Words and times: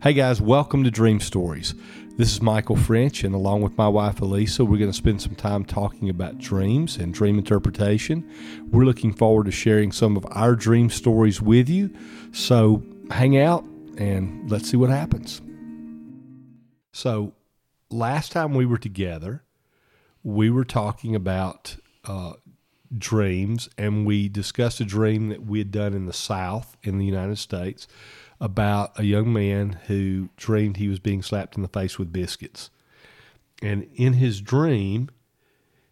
Hey 0.00 0.12
guys, 0.12 0.40
welcome 0.40 0.84
to 0.84 0.92
Dream 0.92 1.18
Stories. 1.18 1.74
This 2.16 2.30
is 2.30 2.40
Michael 2.40 2.76
French, 2.76 3.24
and 3.24 3.34
along 3.34 3.62
with 3.62 3.76
my 3.76 3.88
wife 3.88 4.20
Elisa, 4.20 4.64
we're 4.64 4.78
going 4.78 4.92
to 4.92 4.96
spend 4.96 5.20
some 5.20 5.34
time 5.34 5.64
talking 5.64 6.08
about 6.08 6.38
dreams 6.38 6.96
and 6.96 7.12
dream 7.12 7.36
interpretation. 7.36 8.24
We're 8.70 8.84
looking 8.84 9.12
forward 9.12 9.46
to 9.46 9.50
sharing 9.50 9.90
some 9.90 10.16
of 10.16 10.24
our 10.30 10.54
dream 10.54 10.88
stories 10.88 11.42
with 11.42 11.68
you. 11.68 11.92
So 12.30 12.84
hang 13.10 13.36
out 13.38 13.64
and 13.96 14.48
let's 14.48 14.70
see 14.70 14.76
what 14.76 14.90
happens. 14.90 15.42
So, 16.92 17.34
last 17.90 18.30
time 18.30 18.54
we 18.54 18.66
were 18.66 18.78
together, 18.78 19.42
we 20.22 20.48
were 20.48 20.64
talking 20.64 21.16
about 21.16 21.76
uh, 22.04 22.34
dreams, 22.96 23.68
and 23.76 24.06
we 24.06 24.28
discussed 24.28 24.78
a 24.78 24.84
dream 24.84 25.28
that 25.30 25.44
we 25.44 25.58
had 25.58 25.72
done 25.72 25.92
in 25.92 26.06
the 26.06 26.12
South 26.12 26.76
in 26.84 26.98
the 26.98 27.04
United 27.04 27.38
States 27.38 27.88
about 28.40 28.98
a 28.98 29.04
young 29.04 29.32
man 29.32 29.78
who 29.86 30.28
dreamed 30.36 30.76
he 30.76 30.88
was 30.88 31.00
being 31.00 31.22
slapped 31.22 31.56
in 31.56 31.62
the 31.62 31.68
face 31.68 31.98
with 31.98 32.12
biscuits. 32.12 32.70
And 33.62 33.88
in 33.94 34.14
his 34.14 34.40
dream, 34.40 35.10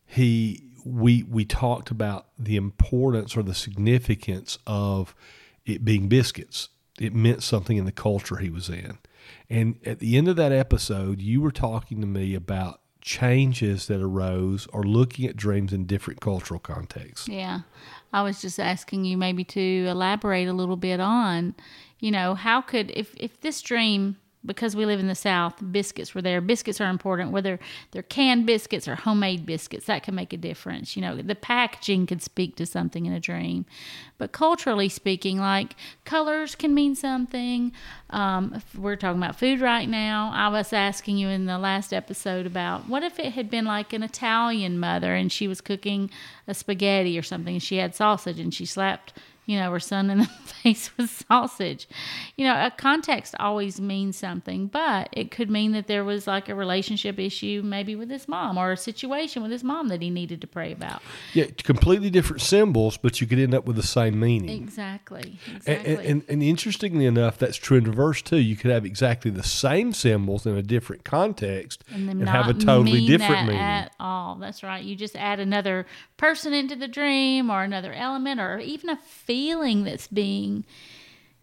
he 0.04 0.62
we 0.84 1.24
we 1.24 1.44
talked 1.44 1.90
about 1.90 2.28
the 2.38 2.56
importance 2.56 3.36
or 3.36 3.42
the 3.42 3.54
significance 3.54 4.58
of 4.66 5.14
it 5.64 5.84
being 5.84 6.08
biscuits. 6.08 6.68
It 7.00 7.14
meant 7.14 7.42
something 7.42 7.76
in 7.76 7.84
the 7.84 7.92
culture 7.92 8.36
he 8.36 8.50
was 8.50 8.68
in. 8.68 8.98
And 9.50 9.78
at 9.84 9.98
the 9.98 10.16
end 10.16 10.28
of 10.28 10.36
that 10.36 10.52
episode, 10.52 11.20
you 11.20 11.40
were 11.40 11.50
talking 11.50 12.00
to 12.00 12.06
me 12.06 12.34
about 12.34 12.80
changes 13.00 13.86
that 13.86 14.00
arose 14.00 14.66
or 14.72 14.82
looking 14.82 15.26
at 15.26 15.36
dreams 15.36 15.72
in 15.72 15.86
different 15.86 16.20
cultural 16.20 16.58
contexts. 16.58 17.28
Yeah. 17.28 17.60
I 18.12 18.22
was 18.22 18.40
just 18.40 18.58
asking 18.58 19.04
you 19.04 19.16
maybe 19.16 19.44
to 19.44 19.86
elaborate 19.86 20.48
a 20.48 20.52
little 20.52 20.76
bit 20.76 21.00
on, 21.00 21.54
you 21.98 22.10
know, 22.10 22.34
how 22.34 22.60
could 22.60 22.90
if 22.94 23.14
if 23.16 23.40
this 23.40 23.60
dream 23.62 24.16
because 24.46 24.76
we 24.76 24.86
live 24.86 25.00
in 25.00 25.08
the 25.08 25.14
South, 25.14 25.60
biscuits 25.72 26.14
were 26.14 26.22
there. 26.22 26.40
Biscuits 26.40 26.80
are 26.80 26.88
important, 26.88 27.32
whether 27.32 27.58
they're 27.90 28.02
canned 28.02 28.46
biscuits 28.46 28.86
or 28.86 28.94
homemade 28.94 29.44
biscuits. 29.44 29.86
That 29.86 30.04
can 30.04 30.14
make 30.14 30.32
a 30.32 30.36
difference. 30.36 30.96
You 30.96 31.02
know, 31.02 31.16
the 31.16 31.34
packaging 31.34 32.06
could 32.06 32.22
speak 32.22 32.56
to 32.56 32.66
something 32.66 33.06
in 33.06 33.12
a 33.12 33.20
dream. 33.20 33.66
But 34.18 34.32
culturally 34.32 34.88
speaking, 34.88 35.38
like 35.38 35.74
colors 36.04 36.54
can 36.54 36.74
mean 36.74 36.94
something. 36.94 37.72
Um, 38.10 38.62
we're 38.76 38.96
talking 38.96 39.20
about 39.20 39.38
food 39.38 39.60
right 39.60 39.88
now. 39.88 40.30
I 40.32 40.48
was 40.48 40.72
asking 40.72 41.18
you 41.18 41.28
in 41.28 41.46
the 41.46 41.58
last 41.58 41.92
episode 41.92 42.46
about 42.46 42.88
what 42.88 43.02
if 43.02 43.18
it 43.18 43.32
had 43.32 43.50
been 43.50 43.64
like 43.64 43.92
an 43.92 44.02
Italian 44.02 44.78
mother 44.78 45.14
and 45.14 45.30
she 45.30 45.48
was 45.48 45.60
cooking 45.60 46.10
a 46.46 46.54
spaghetti 46.54 47.18
or 47.18 47.22
something 47.22 47.54
and 47.54 47.62
she 47.62 47.76
had 47.78 47.94
sausage 47.94 48.38
and 48.38 48.54
she 48.54 48.64
slapped 48.64 49.12
you 49.46 49.56
know, 49.58 49.70
her 49.70 49.80
son 49.80 50.10
in 50.10 50.18
the 50.18 50.26
face 50.62 50.90
with 50.96 51.24
sausage. 51.28 51.88
You 52.36 52.46
know, 52.46 52.54
a 52.54 52.70
context 52.76 53.34
always 53.38 53.80
means 53.80 54.16
something, 54.16 54.66
but 54.66 55.08
it 55.12 55.30
could 55.30 55.48
mean 55.48 55.70
that 55.72 55.86
there 55.86 56.04
was 56.04 56.26
like 56.26 56.48
a 56.48 56.54
relationship 56.54 57.18
issue 57.20 57.62
maybe 57.64 57.94
with 57.94 58.10
his 58.10 58.26
mom 58.26 58.58
or 58.58 58.72
a 58.72 58.76
situation 58.76 59.42
with 59.42 59.52
his 59.52 59.62
mom 59.62 59.88
that 59.88 60.02
he 60.02 60.10
needed 60.10 60.40
to 60.40 60.48
pray 60.48 60.72
about. 60.72 61.00
Yeah, 61.32 61.46
completely 61.62 62.10
different 62.10 62.42
symbols, 62.42 62.96
but 62.96 63.20
you 63.20 63.28
could 63.28 63.38
end 63.38 63.54
up 63.54 63.66
with 63.66 63.76
the 63.76 63.84
same 63.84 64.18
meaning. 64.18 64.50
Exactly. 64.50 65.38
Exactly. 65.54 65.94
And, 65.94 66.00
and, 66.00 66.22
and 66.28 66.42
interestingly 66.42 67.06
enough, 67.06 67.38
that's 67.38 67.56
true 67.56 67.78
in 67.78 67.84
reverse 67.84 68.22
too. 68.22 68.38
You 68.38 68.56
could 68.56 68.72
have 68.72 68.84
exactly 68.84 69.30
the 69.30 69.44
same 69.44 69.92
symbols 69.92 70.44
in 70.44 70.56
a 70.56 70.62
different 70.62 71.04
context 71.04 71.84
and, 71.94 72.10
and 72.10 72.28
have 72.28 72.48
a 72.48 72.54
totally 72.54 73.06
different 73.06 73.46
meaning. 73.46 73.62
At 73.62 73.92
all. 74.00 74.34
That's 74.34 74.64
right. 74.64 74.82
You 74.82 74.96
just 74.96 75.14
add 75.14 75.38
another 75.38 75.86
person 76.16 76.52
into 76.52 76.74
the 76.74 76.88
dream 76.88 77.48
or 77.48 77.62
another 77.62 77.92
element 77.92 78.40
or 78.40 78.58
even 78.58 78.90
a 78.90 78.96
feeling 78.96 79.35
that's 79.84 80.08
being 80.08 80.64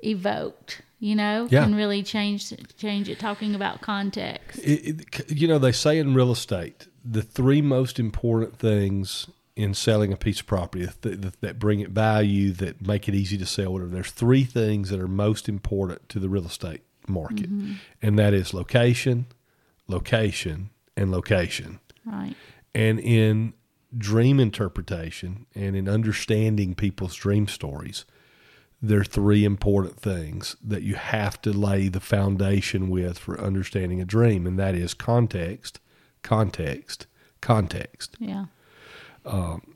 evoked 0.03 0.81
you 0.99 1.16
know 1.16 1.47
Yeah. 1.49 1.63
can 1.63 1.75
really 1.75 2.03
change 2.03 2.53
change 2.77 3.09
it 3.09 3.19
talking 3.19 3.55
about 3.55 3.81
context 3.81 4.59
It, 4.59 5.02
it, 5.02 5.31
you 5.31 5.47
know, 5.47 5.59
they 5.59 5.72
say 5.72 5.97
in 5.99 6.14
real 6.14 6.31
estate, 6.31 6.88
the 7.03 7.21
three 7.21 7.61
most 7.61 7.99
important 7.99 8.58
things 8.58 9.27
in 9.55 9.73
selling 9.73 10.11
a 10.11 10.17
piece 10.17 10.39
of 10.39 10.48
property 10.48 10.86
that, 10.86 11.02
that, 11.21 11.42
that 11.42 11.59
bring 11.59 11.80
it 11.80 11.89
value, 11.92 12.52
that 12.54 12.86
make 12.86 13.08
it 13.08 13.14
easy 13.15 13.37
to 13.37 13.45
sell, 13.45 13.73
whatever. 13.73 13.92
There's 13.92 14.11
three 14.11 14.43
things 14.45 14.89
that 14.89 14.99
are 14.99 15.08
most 15.08 15.48
important 15.48 16.10
to 16.10 16.20
the 16.20 16.30
real 16.30 16.45
estate 16.45 16.81
market, 17.08 17.52
mm-hmm. 17.52 17.73
and 18.02 18.17
that 18.17 18.33
is 18.33 18.54
location, 18.54 19.27
location, 19.87 20.70
and 20.98 21.11
location. 21.11 21.80
right 22.05 22.36
And 22.73 22.99
in 22.99 23.54
dream 23.98 24.39
interpretation 24.39 25.45
and 25.55 25.76
in 25.76 25.87
understanding 25.87 26.76
people's 26.76 27.15
dream 27.15 27.48
stories, 27.48 28.05
there 28.81 28.99
are 28.99 29.05
three 29.05 29.45
important 29.45 29.99
things 29.99 30.58
that 30.61 30.83
you 30.83 30.95
have 30.95 31.42
to 31.42 31.52
lay 31.54 31.87
the 31.87 32.02
foundation 32.02 32.89
with 32.89 33.17
for 33.17 33.39
understanding 33.39 34.02
a 34.02 34.05
dream, 34.05 34.45
and 34.45 34.59
that 34.59 34.76
is 34.76 34.93
context, 34.93 35.80
context, 36.21 37.08
context. 37.39 38.17
yeah 38.20 38.45
um, 39.26 39.76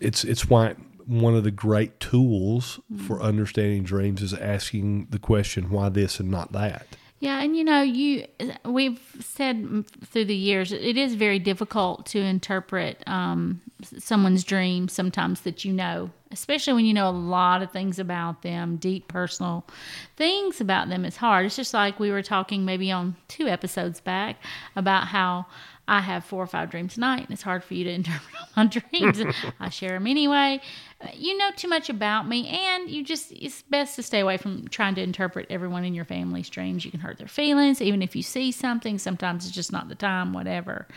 It's 0.00 0.24
it's 0.24 0.48
why 0.48 0.74
one 1.06 1.34
of 1.34 1.44
the 1.44 1.50
great 1.50 2.00
tools 2.00 2.80
mm. 2.92 3.00
for 3.00 3.22
understanding 3.22 3.84
dreams 3.84 4.22
is 4.22 4.34
asking 4.34 5.06
the 5.10 5.18
question 5.18 5.70
why 5.70 5.88
this 5.88 6.18
and 6.18 6.30
not 6.30 6.52
that. 6.52 6.86
Yeah, 7.26 7.40
and 7.42 7.56
you 7.56 7.64
know, 7.64 7.82
you 7.82 8.24
we've 8.64 9.00
said 9.18 9.84
through 10.04 10.26
the 10.26 10.36
years 10.36 10.70
it 10.70 10.96
is 10.96 11.16
very 11.16 11.40
difficult 11.40 12.06
to 12.06 12.20
interpret 12.20 13.02
um, 13.08 13.60
someone's 13.98 14.44
dream 14.44 14.86
sometimes 14.86 15.40
that 15.40 15.64
you 15.64 15.72
know, 15.72 16.10
especially 16.30 16.74
when 16.74 16.84
you 16.84 16.94
know 16.94 17.08
a 17.08 17.10
lot 17.10 17.62
of 17.62 17.72
things 17.72 17.98
about 17.98 18.42
them, 18.42 18.76
deep 18.76 19.08
personal 19.08 19.66
things 20.14 20.60
about 20.60 20.88
them. 20.88 21.04
It's 21.04 21.16
hard. 21.16 21.46
It's 21.46 21.56
just 21.56 21.74
like 21.74 21.98
we 21.98 22.12
were 22.12 22.22
talking 22.22 22.64
maybe 22.64 22.92
on 22.92 23.16
two 23.26 23.48
episodes 23.48 23.98
back 23.98 24.36
about 24.76 25.08
how. 25.08 25.46
I 25.88 26.00
have 26.00 26.24
four 26.24 26.42
or 26.42 26.46
five 26.48 26.70
dreams 26.70 26.96
a 26.96 27.00
night, 27.00 27.22
and 27.22 27.30
it's 27.30 27.42
hard 27.42 27.62
for 27.62 27.74
you 27.74 27.84
to 27.84 27.90
interpret 28.00 28.34
all 28.34 28.64
my 28.64 28.66
dreams. 28.66 29.22
I 29.60 29.68
share 29.68 29.90
them 29.90 30.06
anyway. 30.06 30.60
Uh, 31.00 31.08
You 31.14 31.36
know 31.38 31.50
too 31.56 31.68
much 31.68 31.88
about 31.88 32.26
me, 32.26 32.48
and 32.48 32.90
you 32.90 33.04
just, 33.04 33.30
it's 33.32 33.62
best 33.62 33.96
to 33.96 34.02
stay 34.02 34.20
away 34.20 34.36
from 34.36 34.66
trying 34.68 34.94
to 34.96 35.02
interpret 35.02 35.46
everyone 35.48 35.84
in 35.84 35.94
your 35.94 36.04
family's 36.04 36.48
dreams. 36.48 36.84
You 36.84 36.90
can 36.90 37.00
hurt 37.00 37.18
their 37.18 37.28
feelings, 37.28 37.80
even 37.80 38.02
if 38.02 38.16
you 38.16 38.22
see 38.22 38.50
something. 38.50 38.98
Sometimes 38.98 39.46
it's 39.46 39.54
just 39.54 39.72
not 39.72 39.88
the 39.88 39.94
time, 39.94 40.32
whatever. 40.32 40.88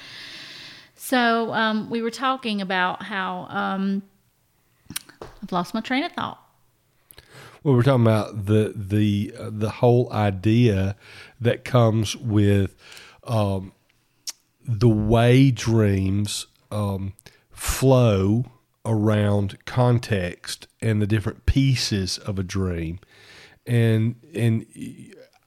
So, 0.95 1.53
um, 1.53 1.89
we 1.89 2.01
were 2.01 2.11
talking 2.11 2.59
about 2.61 3.03
how 3.03 3.47
um, 3.50 4.03
I've 5.21 5.51
lost 5.51 5.73
my 5.73 5.81
train 5.81 6.03
of 6.03 6.11
thought. 6.13 6.44
Well, 7.63 7.75
we're 7.75 7.83
talking 7.83 8.03
about 8.03 8.45
the 8.45 8.73
the 8.75 9.33
uh, 9.38 9.50
the 9.51 9.69
whole 9.69 10.11
idea 10.13 10.95
that 11.41 11.66
comes 11.66 12.16
with 12.16 12.75
um, 13.25 13.73
the 14.69 14.90
way 14.90 15.50
dreams 15.50 16.47
um, 16.72 17.13
flow 17.52 18.46
around 18.85 19.66
context 19.66 20.68
and 20.81 21.02
the 21.02 21.07
different 21.07 21.46
pieces 21.46 22.18
of 22.19 22.38
a 22.38 22.44
dream, 22.44 23.00
and 23.66 24.16
and 24.35 24.66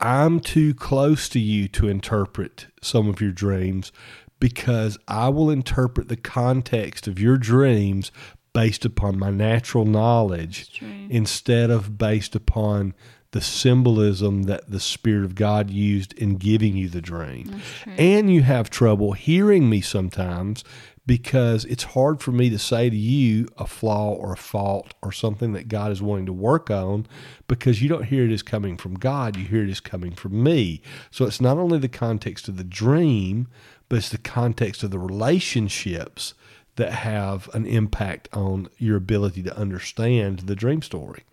I'm 0.01 0.41
too 0.41 0.75
close 0.75 1.29
to 1.31 1.39
you 1.39 1.69
to 1.69 1.89
interpret 1.89 2.67
some 2.83 3.09
of 3.09 3.21
your 3.21 3.31
dreams 3.31 3.93
because 4.41 4.99
I 5.07 5.29
will 5.29 5.51
interpret 5.51 6.09
the 6.09 6.17
context 6.17 7.07
of 7.07 7.21
your 7.21 7.37
dreams 7.37 8.11
based 8.53 8.85
upon 8.85 9.19
my 9.19 9.31
natural 9.31 9.85
knowledge 9.85 10.83
instead 11.09 11.71
of 11.71 11.97
based 11.97 12.35
upon 12.35 12.95
the 13.33 13.41
symbolism 13.41 14.45
that 14.45 14.71
the 14.71 14.81
Spirit 14.81 15.25
of 15.25 15.35
God 15.35 15.71
used 15.71 16.13
in 16.15 16.37
giving 16.37 16.77
you 16.77 16.89
the 16.89 17.01
dream. 17.01 17.61
And 17.99 18.33
you 18.33 18.43
have 18.43 18.71
trouble 18.71 19.13
hearing 19.13 19.69
me 19.69 19.81
sometimes 19.81 20.63
because 21.05 21.65
it's 21.65 21.83
hard 21.83 22.21
for 22.21 22.31
me 22.31 22.49
to 22.51 22.59
say 22.59 22.89
to 22.89 22.97
you 22.97 23.49
a 23.57 23.67
flaw 23.67 24.13
or 24.13 24.33
a 24.33 24.37
fault 24.37 24.95
or 25.03 25.11
something 25.11 25.53
that 25.55 25.69
God 25.69 25.91
is 25.91 26.01
wanting 26.01 26.27
to 26.27 26.33
work 26.33 26.71
on 26.71 27.07
because 27.49 27.83
you 27.83 27.89
don't 27.89 28.05
hear 28.05 28.25
it 28.25 28.33
as 28.33 28.43
coming 28.43 28.77
from 28.77 28.95
God, 28.95 29.37
you 29.37 29.45
hear 29.45 29.65
it 29.65 29.71
as 29.71 29.81
coming 29.81 30.13
from 30.13 30.43
me. 30.43 30.81
So 31.11 31.25
it's 31.25 31.41
not 31.41 31.59
only 31.59 31.79
the 31.79 31.89
context 31.89 32.49
of 32.49 32.57
the 32.57 32.65
dream, 32.65 33.49
but 33.89 33.97
it's 33.97 34.11
the 34.11 34.19
context 34.19 34.83
of 34.83 34.91
the 34.91 34.99
relationships 34.99 36.35
that 36.77 36.93
have 36.93 37.53
an 37.55 37.67
impact 37.67 38.29
on 38.33 38.69
your 38.79 38.97
ability 38.97 39.43
to 39.43 39.57
understand 39.57 40.41
the 40.41 40.55
dream 40.55 40.83
story. 40.83 41.25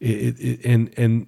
It, 0.00 0.40
it, 0.40 0.64
and 0.64 0.92
and 0.96 1.26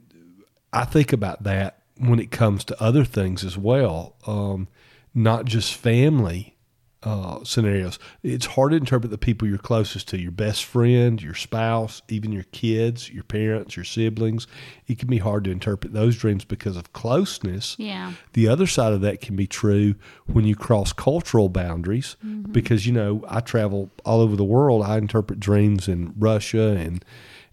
I 0.72 0.84
think 0.84 1.12
about 1.12 1.44
that 1.44 1.82
when 1.98 2.18
it 2.18 2.30
comes 2.30 2.64
to 2.64 2.82
other 2.82 3.04
things 3.04 3.44
as 3.44 3.56
well, 3.56 4.16
um, 4.26 4.68
not 5.14 5.46
just 5.46 5.74
family 5.74 6.56
uh, 7.02 7.44
scenarios. 7.44 8.00
It's 8.24 8.46
hard 8.46 8.72
to 8.72 8.76
interpret 8.76 9.10
the 9.10 9.18
people 9.18 9.46
you're 9.46 9.58
closest 9.58 10.08
to, 10.08 10.18
your 10.18 10.32
best 10.32 10.64
friend, 10.64 11.22
your 11.22 11.34
spouse, 11.34 12.02
even 12.08 12.32
your 12.32 12.44
kids, 12.50 13.08
your 13.10 13.22
parents, 13.22 13.76
your 13.76 13.84
siblings. 13.84 14.48
It 14.88 14.98
can 14.98 15.08
be 15.08 15.18
hard 15.18 15.44
to 15.44 15.52
interpret 15.52 15.92
those 15.92 16.16
dreams 16.16 16.44
because 16.44 16.76
of 16.76 16.92
closeness. 16.92 17.76
Yeah. 17.78 18.14
The 18.32 18.48
other 18.48 18.66
side 18.66 18.92
of 18.92 19.02
that 19.02 19.20
can 19.20 19.36
be 19.36 19.46
true 19.46 19.94
when 20.26 20.46
you 20.46 20.56
cross 20.56 20.92
cultural 20.92 21.48
boundaries 21.48 22.16
because, 22.50 22.86
you 22.86 22.92
know, 22.92 23.24
I 23.28 23.40
travel 23.40 23.90
all 24.04 24.20
over 24.20 24.34
the 24.34 24.44
world. 24.44 24.82
I 24.82 24.98
interpret 24.98 25.38
dreams 25.38 25.86
in 25.86 26.12
Russia 26.18 26.70
and 26.70 27.04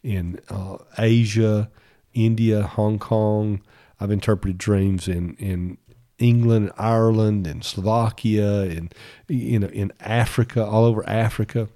in 0.03 0.39
uh, 0.49 0.77
Asia, 0.97 1.69
India, 2.13 2.63
Hong 2.63 2.99
Kong. 2.99 3.61
I've 3.99 4.11
interpreted 4.11 4.57
dreams 4.57 5.07
in 5.07 5.35
in 5.35 5.77
England, 6.19 6.71
Ireland, 6.77 7.47
and 7.47 7.63
Slovakia, 7.63 8.61
and 8.63 8.93
you 9.27 9.59
know 9.59 9.67
in 9.67 9.91
Africa, 9.99 10.63
all 10.65 10.85
over 10.85 11.07
Africa. 11.09 11.69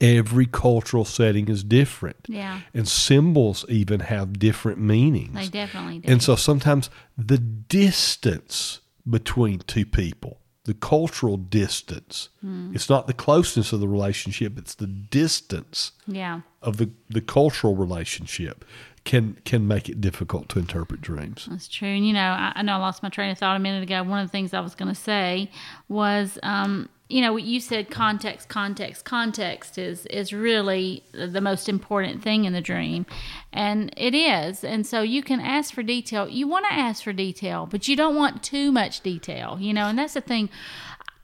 Every 0.00 0.46
cultural 0.46 1.04
setting 1.04 1.48
is 1.48 1.64
different, 1.64 2.26
Yeah. 2.28 2.60
and 2.72 2.86
symbols 2.86 3.64
even 3.68 3.98
have 4.00 4.38
different 4.38 4.78
meanings. 4.78 5.34
They 5.34 5.48
definitely 5.48 5.98
do. 5.98 6.08
And 6.12 6.22
so 6.22 6.36
sometimes 6.36 6.88
the 7.18 7.38
distance 7.38 8.78
between 9.08 9.58
two 9.66 9.84
people, 9.84 10.38
the 10.64 10.74
cultural 10.74 11.36
distance, 11.36 12.28
it's 12.72 12.88
not 12.88 13.06
the 13.06 13.12
closeness 13.12 13.72
of 13.72 13.80
the 13.80 13.88
relationship, 13.88 14.56
it's 14.56 14.74
the 14.74 14.86
distance 14.86 15.92
yeah. 16.06 16.42
of 16.60 16.76
the, 16.76 16.90
the 17.08 17.20
cultural 17.20 17.74
relationship 17.74 18.64
can 19.04 19.36
can 19.44 19.66
make 19.66 19.88
it 19.88 20.00
difficult 20.00 20.48
to 20.48 20.60
interpret 20.60 21.00
dreams. 21.00 21.48
That's 21.50 21.66
true. 21.66 21.88
And, 21.88 22.06
you 22.06 22.12
know, 22.12 22.20
I, 22.20 22.52
I 22.54 22.62
know 22.62 22.74
I 22.74 22.76
lost 22.76 23.02
my 23.02 23.08
train 23.08 23.30
of 23.30 23.38
thought 23.38 23.56
a 23.56 23.58
minute 23.58 23.82
ago. 23.82 24.02
One 24.04 24.20
of 24.20 24.28
the 24.28 24.30
things 24.30 24.54
I 24.54 24.60
was 24.60 24.76
going 24.76 24.88
to 24.88 25.00
say 25.00 25.50
was, 25.88 26.38
um, 26.44 26.88
you 27.12 27.20
know, 27.20 27.36
you 27.36 27.60
said 27.60 27.90
context, 27.90 28.48
context, 28.48 29.04
context 29.04 29.76
is 29.76 30.06
is 30.06 30.32
really 30.32 31.04
the 31.12 31.42
most 31.42 31.68
important 31.68 32.22
thing 32.22 32.46
in 32.46 32.54
the 32.54 32.62
dream, 32.62 33.04
and 33.52 33.92
it 33.98 34.14
is. 34.14 34.64
And 34.64 34.86
so 34.86 35.02
you 35.02 35.22
can 35.22 35.38
ask 35.38 35.74
for 35.74 35.82
detail. 35.82 36.26
You 36.26 36.48
want 36.48 36.64
to 36.70 36.72
ask 36.72 37.04
for 37.04 37.12
detail, 37.12 37.68
but 37.70 37.86
you 37.86 37.96
don't 37.96 38.16
want 38.16 38.42
too 38.42 38.72
much 38.72 39.02
detail. 39.02 39.58
You 39.60 39.74
know, 39.74 39.88
and 39.88 39.98
that's 39.98 40.14
the 40.14 40.22
thing. 40.22 40.48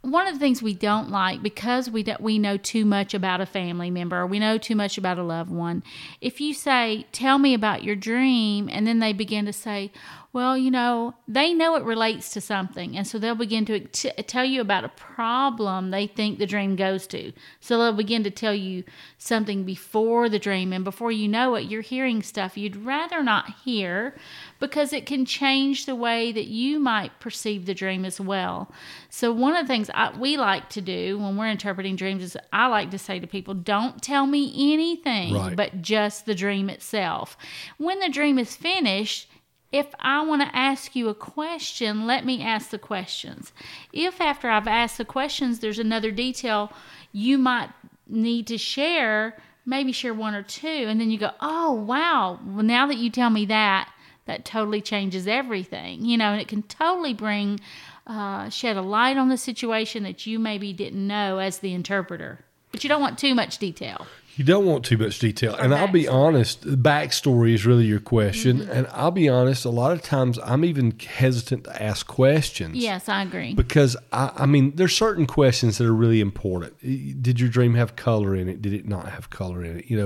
One 0.03 0.27
of 0.27 0.35
the 0.35 0.39
things 0.39 0.63
we 0.63 0.75
don't 0.75 1.11
like 1.11 1.43
because 1.43 1.89
we 1.89 2.03
don't, 2.03 2.21
we 2.21 2.39
know 2.39 2.59
too 2.59 2.85
much 2.85 3.15
about 3.15 3.41
a 3.41 3.47
family 3.47 3.91
member 3.91 4.19
or 4.19 4.27
we 4.27 4.39
know 4.39 4.59
too 4.59 4.77
much 4.77 4.99
about 4.99 5.19
a 5.19 5.23
loved 5.23 5.51
one. 5.51 5.83
If 6.21 6.39
you 6.39 6.53
say, 6.53 7.07
"Tell 7.13 7.39
me 7.39 7.55
about 7.55 7.83
your 7.83 7.97
dream," 7.97 8.69
and 8.71 8.87
then 8.87 8.99
they 8.99 9.15
begin 9.15 9.47
to 9.47 9.55
say, 9.55 9.91
"Well, 10.33 10.57
you 10.59 10.71
know," 10.71 11.15
they 11.27 11.55
know 11.55 11.75
it 11.77 11.85
relates 11.85 12.31
to 12.35 12.41
something, 12.41 12.97
and 12.97 13.07
so 13.07 13.19
they'll 13.19 13.35
begin 13.35 13.65
to 13.67 13.81
t- 13.81 14.11
tell 14.25 14.45
you 14.45 14.61
about 14.61 14.85
a 14.85 14.89
problem 14.89 15.91
they 15.91 16.07
think 16.07 16.39
the 16.39 16.47
dream 16.47 16.77
goes 16.77 17.07
to. 17.09 17.33
So 17.61 17.79
they'll 17.79 17.93
begin 17.93 18.25
to 18.25 18.31
tell 18.31 18.55
you 18.55 18.85
something 19.17 19.65
before 19.65 20.29
the 20.29 20.39
dream, 20.39 20.73
and 20.73 20.85
before 20.85 21.11
you 21.13 21.29
know 21.29 21.55
it, 21.55 21.67
you're 21.69 21.81
hearing 21.83 22.23
stuff 22.23 22.57
you'd 22.59 22.77
rather 22.77 23.23
not 23.23 23.55
hear 23.65 24.15
because 24.61 24.93
it 24.93 25.07
can 25.07 25.25
change 25.25 25.87
the 25.87 25.95
way 25.95 26.31
that 26.33 26.47
you 26.47 26.79
might 26.79 27.19
perceive 27.21 27.65
the 27.67 27.75
dream 27.75 28.05
as 28.05 28.21
well. 28.21 28.71
So, 29.09 29.33
one 29.33 29.57
of 29.57 29.65
the 29.67 29.73
things 29.73 29.91
I, 29.95 30.17
we 30.17 30.37
like 30.37 30.69
to 30.71 30.81
do 30.81 31.19
when 31.19 31.37
we're 31.37 31.49
interpreting 31.49 31.97
dreams 31.97 32.23
is 32.23 32.37
I 32.53 32.67
like 32.67 32.91
to 32.91 32.99
say 32.99 33.19
to 33.19 33.27
people, 33.27 33.55
don't 33.55 34.03
tell 34.03 34.27
me 34.27 34.53
anything 34.73 35.35
Right. 35.35 35.57
but 35.57 35.81
just 35.83 36.27
the 36.27 36.35
dream 36.35 36.69
itself. 36.69 37.37
When 37.79 37.99
the 38.01 38.09
dream 38.09 38.39
is 38.39 38.55
finished, 38.57 39.29
if 39.71 39.89
I 40.01 40.25
want 40.25 40.43
to 40.43 40.57
ask 40.57 40.97
you 40.97 41.09
a 41.09 41.15
question, 41.15 42.07
let 42.07 42.25
me 42.25 42.43
ask 42.43 42.71
the 42.71 42.79
questions. 42.79 43.53
If 43.93 44.21
after 44.21 44.49
I've 44.49 44.67
asked 44.67 44.99
the 44.99 45.05
questions, 45.05 45.59
there's 45.59 45.79
another 45.79 46.11
detail 46.11 46.73
you 47.13 47.37
might 47.37 47.71
need 48.07 48.47
to 48.47 48.57
share, 48.57 49.37
maybe 49.67 49.93
share 49.93 50.15
one 50.15 50.35
or 50.35 50.43
two, 50.43 50.67
and 50.67 51.01
then 51.01 51.11
you 51.11 51.19
go, 51.19 51.33
oh, 51.41 51.73
wow, 51.73 52.39
well, 52.47 52.65
now 52.65 52.87
that 52.87 52.97
you 52.97 53.11
tell 53.11 53.31
me 53.31 53.45
that, 53.47 53.93
that 54.25 54.45
totally 54.45 54.81
changes 54.81 55.27
everything, 55.27 56.05
you 56.05 56.17
know, 56.17 56.33
and 56.33 56.41
it 56.41 56.49
can 56.49 56.63
totally 56.63 57.13
bring, 57.13 57.61
uh, 58.07 58.49
shed 58.49 58.77
a 58.77 58.83
light 58.83 59.19
on 59.19 59.29
the 59.29 59.37
situation 59.37 60.03
that 60.03 60.27
you 60.27 60.39
maybe 60.39 60.73
didn't 60.73 61.07
know 61.07 61.39
as 61.39 61.59
the 61.59 61.75
interpreter. 61.75 62.41
But 62.73 62.85
you 62.85 62.89
don't 62.89 63.01
want 63.01 63.19
too 63.19 63.35
much 63.35 63.59
detail. 63.59 64.07
You 64.37 64.45
don't 64.45 64.67
want 64.67 64.85
too 64.85 64.97
much 64.97 65.19
detail. 65.19 65.57
And 65.57 65.75
I'll 65.75 65.89
be 65.91 66.07
honest, 66.07 66.63
the 66.63 66.77
backstory 66.77 67.55
is 67.55 67.67
really 67.67 67.87
your 67.87 67.99
question. 67.99 68.69
And 68.71 68.87
I'll 68.93 69.11
be 69.11 69.29
honest, 69.29 69.65
a 69.65 69.71
lot 69.71 69.91
of 69.91 70.01
times 70.01 70.39
I'm 70.45 70.65
even 70.65 70.97
hesitant 71.01 71.65
to 71.65 71.83
ask 71.83 72.07
questions. 72.07 72.77
Yes, 72.77 73.09
I 73.09 73.23
agree. 73.23 73.55
Because 73.55 73.97
I, 74.13 74.31
I 74.37 74.47
mean, 74.47 74.77
there's 74.77 74.95
certain 74.95 75.27
questions 75.27 75.79
that 75.79 75.87
are 75.89 75.95
really 75.95 76.21
important. 76.21 76.79
Did 76.81 77.41
your 77.41 77.49
dream 77.49 77.75
have 77.75 77.97
color 77.97 78.37
in 78.37 78.49
it? 78.49 78.63
Did 78.63 78.75
it 78.75 78.87
not 78.87 79.09
have 79.09 79.29
color 79.31 79.65
in 79.65 79.79
it? 79.79 79.87
You 79.91 79.97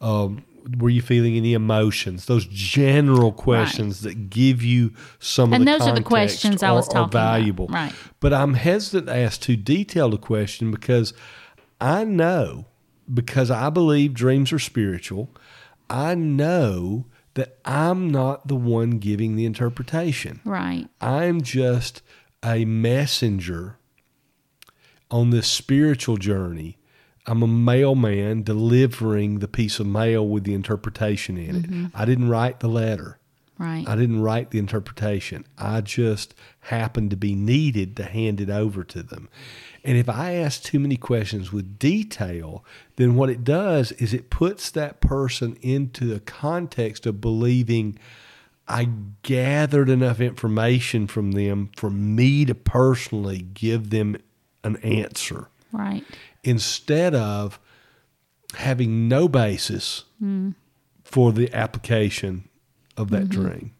know, 0.00 0.06
um, 0.06 0.44
were 0.78 0.88
you 0.88 1.02
feeling 1.02 1.36
any 1.36 1.52
emotions? 1.52 2.24
Those 2.24 2.46
general 2.46 3.30
questions 3.30 4.00
that 4.00 4.30
give 4.30 4.62
you 4.62 4.94
some 5.18 5.52
And 5.52 5.62
of 5.62 5.66
the 5.66 5.78
those 5.78 5.88
are 5.88 5.94
the 5.94 6.02
questions 6.02 6.62
I 6.62 6.72
was 6.72 6.86
are, 6.86 6.90
are 6.90 6.94
talking 6.94 7.10
about. 7.10 7.12
valuable. 7.12 7.66
Right. 7.66 7.92
But 8.20 8.32
I'm 8.32 8.54
hesitant 8.54 9.08
to 9.08 9.14
ask 9.14 9.38
too 9.38 9.56
detailed 9.56 10.14
a 10.14 10.18
question 10.18 10.70
because 10.70 11.12
I 11.80 12.04
know, 12.04 12.66
because 13.12 13.50
I 13.50 13.70
believe 13.70 14.14
dreams 14.14 14.52
are 14.52 14.58
spiritual, 14.58 15.30
I 15.88 16.14
know 16.14 17.06
that 17.34 17.58
I'm 17.64 18.10
not 18.10 18.48
the 18.48 18.56
one 18.56 18.92
giving 18.92 19.36
the 19.36 19.44
interpretation. 19.44 20.40
Right. 20.44 20.88
I'm 21.00 21.42
just 21.42 22.02
a 22.42 22.64
messenger 22.64 23.78
on 25.10 25.30
this 25.30 25.46
spiritual 25.46 26.16
journey. 26.16 26.78
I'm 27.26 27.42
a 27.42 27.46
mailman 27.46 28.42
delivering 28.42 29.40
the 29.40 29.48
piece 29.48 29.78
of 29.80 29.86
mail 29.86 30.26
with 30.26 30.44
the 30.44 30.54
interpretation 30.54 31.36
in 31.36 31.56
it. 31.56 31.62
Mm-hmm. 31.70 31.86
I 31.94 32.04
didn't 32.04 32.28
write 32.28 32.60
the 32.60 32.68
letter. 32.68 33.18
Right. 33.58 33.88
I 33.88 33.96
didn't 33.96 34.20
write 34.20 34.50
the 34.50 34.58
interpretation. 34.58 35.46
I 35.56 35.80
just 35.80 36.34
happened 36.60 37.10
to 37.10 37.16
be 37.16 37.34
needed 37.34 37.96
to 37.96 38.04
hand 38.04 38.40
it 38.40 38.50
over 38.50 38.84
to 38.84 39.02
them. 39.02 39.30
And 39.82 39.96
if 39.96 40.08
I 40.08 40.34
ask 40.34 40.62
too 40.62 40.78
many 40.78 40.96
questions 40.96 41.52
with 41.52 41.78
detail, 41.78 42.64
then 42.96 43.14
what 43.14 43.30
it 43.30 43.44
does 43.44 43.92
is 43.92 44.12
it 44.12 44.28
puts 44.28 44.70
that 44.72 45.00
person 45.00 45.56
into 45.62 46.06
the 46.06 46.20
context 46.20 47.06
of 47.06 47.20
believing 47.20 47.98
I 48.68 48.88
gathered 49.22 49.88
enough 49.88 50.20
information 50.20 51.06
from 51.06 51.32
them 51.32 51.70
for 51.76 51.88
me 51.88 52.44
to 52.46 52.54
personally 52.54 53.38
give 53.38 53.90
them 53.90 54.16
an 54.64 54.76
answer 54.78 55.48
right. 55.70 56.04
instead 56.42 57.14
of 57.14 57.60
having 58.54 59.06
no 59.06 59.28
basis 59.28 60.04
mm. 60.22 60.54
for 61.04 61.32
the 61.32 61.52
application 61.54 62.48
of 62.96 63.10
that 63.10 63.24
mm-hmm. 63.24 63.42
dream. 63.42 63.72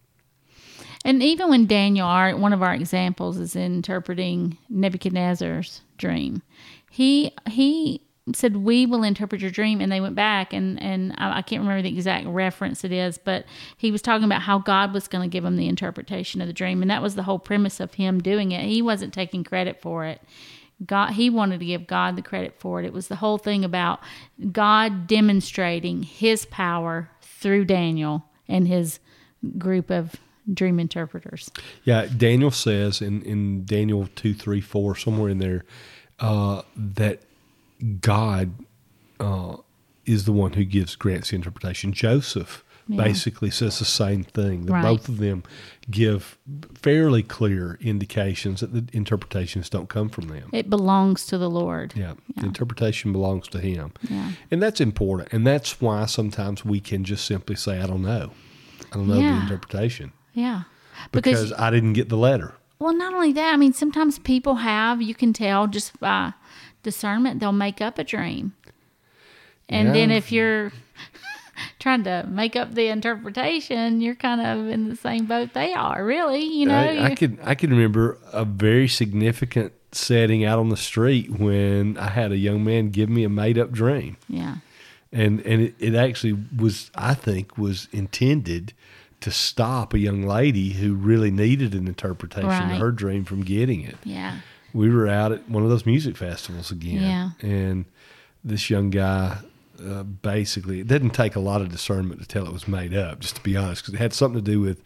And 1.04 1.22
even 1.22 1.48
when 1.48 1.66
Daniel, 1.66 2.06
our 2.06 2.36
one 2.36 2.52
of 2.52 2.62
our 2.62 2.74
examples, 2.74 3.38
is 3.38 3.54
interpreting 3.54 4.58
Nebuchadnezzar's 4.68 5.82
dream, 5.98 6.42
he 6.90 7.32
he 7.48 8.02
said, 8.34 8.56
"We 8.56 8.86
will 8.86 9.04
interpret 9.04 9.40
your 9.40 9.52
dream." 9.52 9.80
And 9.80 9.92
they 9.92 10.00
went 10.00 10.16
back, 10.16 10.52
and 10.52 10.82
and 10.82 11.14
I, 11.16 11.38
I 11.38 11.42
can't 11.42 11.62
remember 11.62 11.82
the 11.82 11.94
exact 11.94 12.26
reference 12.26 12.82
it 12.82 12.90
is, 12.90 13.18
but 13.18 13.44
he 13.76 13.92
was 13.92 14.02
talking 14.02 14.24
about 14.24 14.42
how 14.42 14.58
God 14.58 14.92
was 14.92 15.06
going 15.06 15.22
to 15.22 15.32
give 15.32 15.44
him 15.44 15.56
the 15.56 15.68
interpretation 15.68 16.40
of 16.40 16.48
the 16.48 16.52
dream, 16.52 16.82
and 16.82 16.90
that 16.90 17.02
was 17.02 17.14
the 17.14 17.22
whole 17.22 17.38
premise 17.38 17.78
of 17.78 17.94
him 17.94 18.20
doing 18.20 18.50
it. 18.50 18.64
He 18.64 18.82
wasn't 18.82 19.14
taking 19.14 19.44
credit 19.44 19.80
for 19.80 20.04
it. 20.06 20.20
God, 20.84 21.12
he 21.12 21.30
wanted 21.30 21.60
to 21.60 21.66
give 21.66 21.86
God 21.86 22.16
the 22.16 22.22
credit 22.22 22.56
for 22.58 22.80
it. 22.80 22.84
It 22.84 22.92
was 22.92 23.08
the 23.08 23.16
whole 23.16 23.38
thing 23.38 23.64
about 23.64 24.00
God 24.52 25.06
demonstrating 25.06 26.02
His 26.02 26.44
power 26.46 27.10
through 27.22 27.64
Daniel 27.66 28.24
and 28.48 28.68
his 28.68 28.98
group 29.58 29.90
of 29.90 30.16
dream 30.52 30.78
interpreters. 30.78 31.50
Yeah, 31.84 32.06
Daniel 32.16 32.50
says 32.52 33.02
in, 33.02 33.22
in 33.22 33.64
Daniel 33.64 34.08
2, 34.14 34.32
3, 34.34 34.60
4, 34.60 34.96
somewhere 34.96 35.28
in 35.30 35.38
there, 35.38 35.64
uh, 36.20 36.62
that 36.76 37.20
God 38.00 38.52
uh, 39.18 39.56
is 40.04 40.24
the 40.24 40.32
one 40.32 40.52
who 40.54 40.64
gives 40.64 40.94
grants 40.96 41.30
the 41.30 41.36
interpretation. 41.36 41.92
Joseph 41.92 42.62
Yeah. 42.88 43.02
basically 43.02 43.50
says 43.50 43.80
the 43.80 43.84
same 43.84 44.22
thing. 44.22 44.66
That 44.66 44.72
Right. 44.74 44.82
both 44.84 45.08
of 45.08 45.18
them 45.18 45.42
give 45.90 46.38
fairly 46.74 47.22
clear 47.24 47.76
indications 47.80 48.60
that 48.60 48.72
the 48.72 48.84
interpretations 48.96 49.68
don't 49.68 49.88
come 49.88 50.08
from 50.08 50.28
them. 50.28 50.48
It 50.52 50.70
belongs 50.70 51.26
to 51.26 51.38
the 51.38 51.50
Lord. 51.50 51.92
Yeah, 51.96 52.14
the 52.36 52.46
interpretation 52.46 53.10
belongs 53.12 53.48
to 53.48 53.58
him. 53.58 53.90
Yeah. 54.08 54.32
And 54.52 54.62
that's 54.62 54.80
important. 54.80 55.32
And 55.32 55.44
that's 55.44 55.80
why 55.80 56.06
sometimes 56.06 56.64
we 56.64 56.78
can 56.78 57.02
just 57.02 57.24
simply 57.24 57.56
say, 57.56 57.80
I 57.80 57.86
don't 57.88 58.02
know. 58.02 58.30
I 58.92 58.96
don't 58.96 59.08
know 59.08 59.14
the 59.14 59.20
interpretation 59.42 60.12
Yeah. 60.34 60.62
because 61.12 61.52
I 61.52 61.70
didn't 61.70 61.94
get 61.94 62.08
the 62.08 62.16
letter. 62.16 62.54
Well, 62.78 62.94
not 62.94 63.14
only 63.14 63.32
that, 63.32 63.54
I 63.54 63.56
mean, 63.56 63.72
sometimes 63.72 64.18
people 64.18 64.56
have, 64.56 65.00
you 65.00 65.14
can 65.14 65.32
tell 65.32 65.66
just 65.66 65.98
by 65.98 66.32
discernment, 66.82 67.40
they'll 67.40 67.52
make 67.52 67.80
up 67.80 67.98
a 67.98 68.04
dream. 68.04 68.52
And 69.68 69.94
then 69.94 70.10
if 70.10 70.30
you're 70.30 70.72
trying 71.80 72.04
to 72.04 72.24
make 72.28 72.54
up 72.54 72.74
the 72.74 72.86
interpretation, 72.88 74.00
you're 74.00 74.14
kind 74.14 74.40
of 74.40 74.68
in 74.68 74.88
the 74.88 74.96
same 74.96 75.26
boat 75.26 75.54
they 75.54 75.72
are, 75.72 76.04
really. 76.04 76.44
You 76.44 76.66
know, 76.66 76.78
I, 76.78 77.06
I 77.06 77.14
could 77.14 77.38
I 77.42 77.54
can 77.54 77.70
remember 77.70 78.18
a 78.32 78.44
very 78.44 78.86
significant 78.88 79.72
setting 79.92 80.44
out 80.44 80.58
on 80.58 80.68
the 80.68 80.76
street 80.76 81.30
when 81.30 81.96
I 81.98 82.08
had 82.08 82.30
a 82.30 82.36
young 82.36 82.62
man 82.62 82.90
give 82.90 83.08
me 83.08 83.24
a 83.24 83.28
made 83.28 83.58
up 83.58 83.72
dream. 83.72 84.18
yeah. 84.28 84.56
And 85.12 85.40
and 85.40 85.62
it, 85.62 85.74
it 85.78 85.94
actually 85.94 86.36
was 86.56 86.90
I 86.94 87.14
think 87.14 87.56
was 87.56 87.88
intended 87.92 88.72
to 89.20 89.30
stop 89.30 89.94
a 89.94 89.98
young 89.98 90.22
lady 90.22 90.70
who 90.74 90.94
really 90.94 91.30
needed 91.30 91.74
an 91.74 91.86
interpretation 91.88 92.48
Right. 92.50 92.72
of 92.72 92.78
her 92.78 92.90
dream 92.92 93.24
from 93.24 93.42
getting 93.42 93.80
it. 93.82 93.96
Yeah. 94.04 94.40
we 94.74 94.90
were 94.90 95.08
out 95.08 95.32
at 95.32 95.48
one 95.48 95.62
of 95.62 95.70
those 95.70 95.86
music 95.86 96.16
festivals 96.18 96.70
again. 96.70 97.00
Yeah. 97.02 97.30
And 97.40 97.86
this 98.44 98.68
young 98.68 98.90
guy 98.90 99.38
uh, 99.82 100.02
basically, 100.02 100.80
it 100.80 100.86
didn't 100.86 101.10
take 101.10 101.34
a 101.36 101.40
lot 101.40 101.60
of 101.62 101.70
discernment 101.70 102.20
to 102.20 102.26
tell 102.26 102.46
it 102.46 102.52
was 102.52 102.66
made 102.68 102.94
up, 102.94 103.20
just 103.20 103.36
to 103.36 103.42
be 103.42 103.56
honest, 103.56 103.82
because 103.82 103.94
it 103.94 103.98
had 103.98 104.12
something 104.12 104.42
to 104.44 104.50
do 104.50 104.60
with 104.60 104.82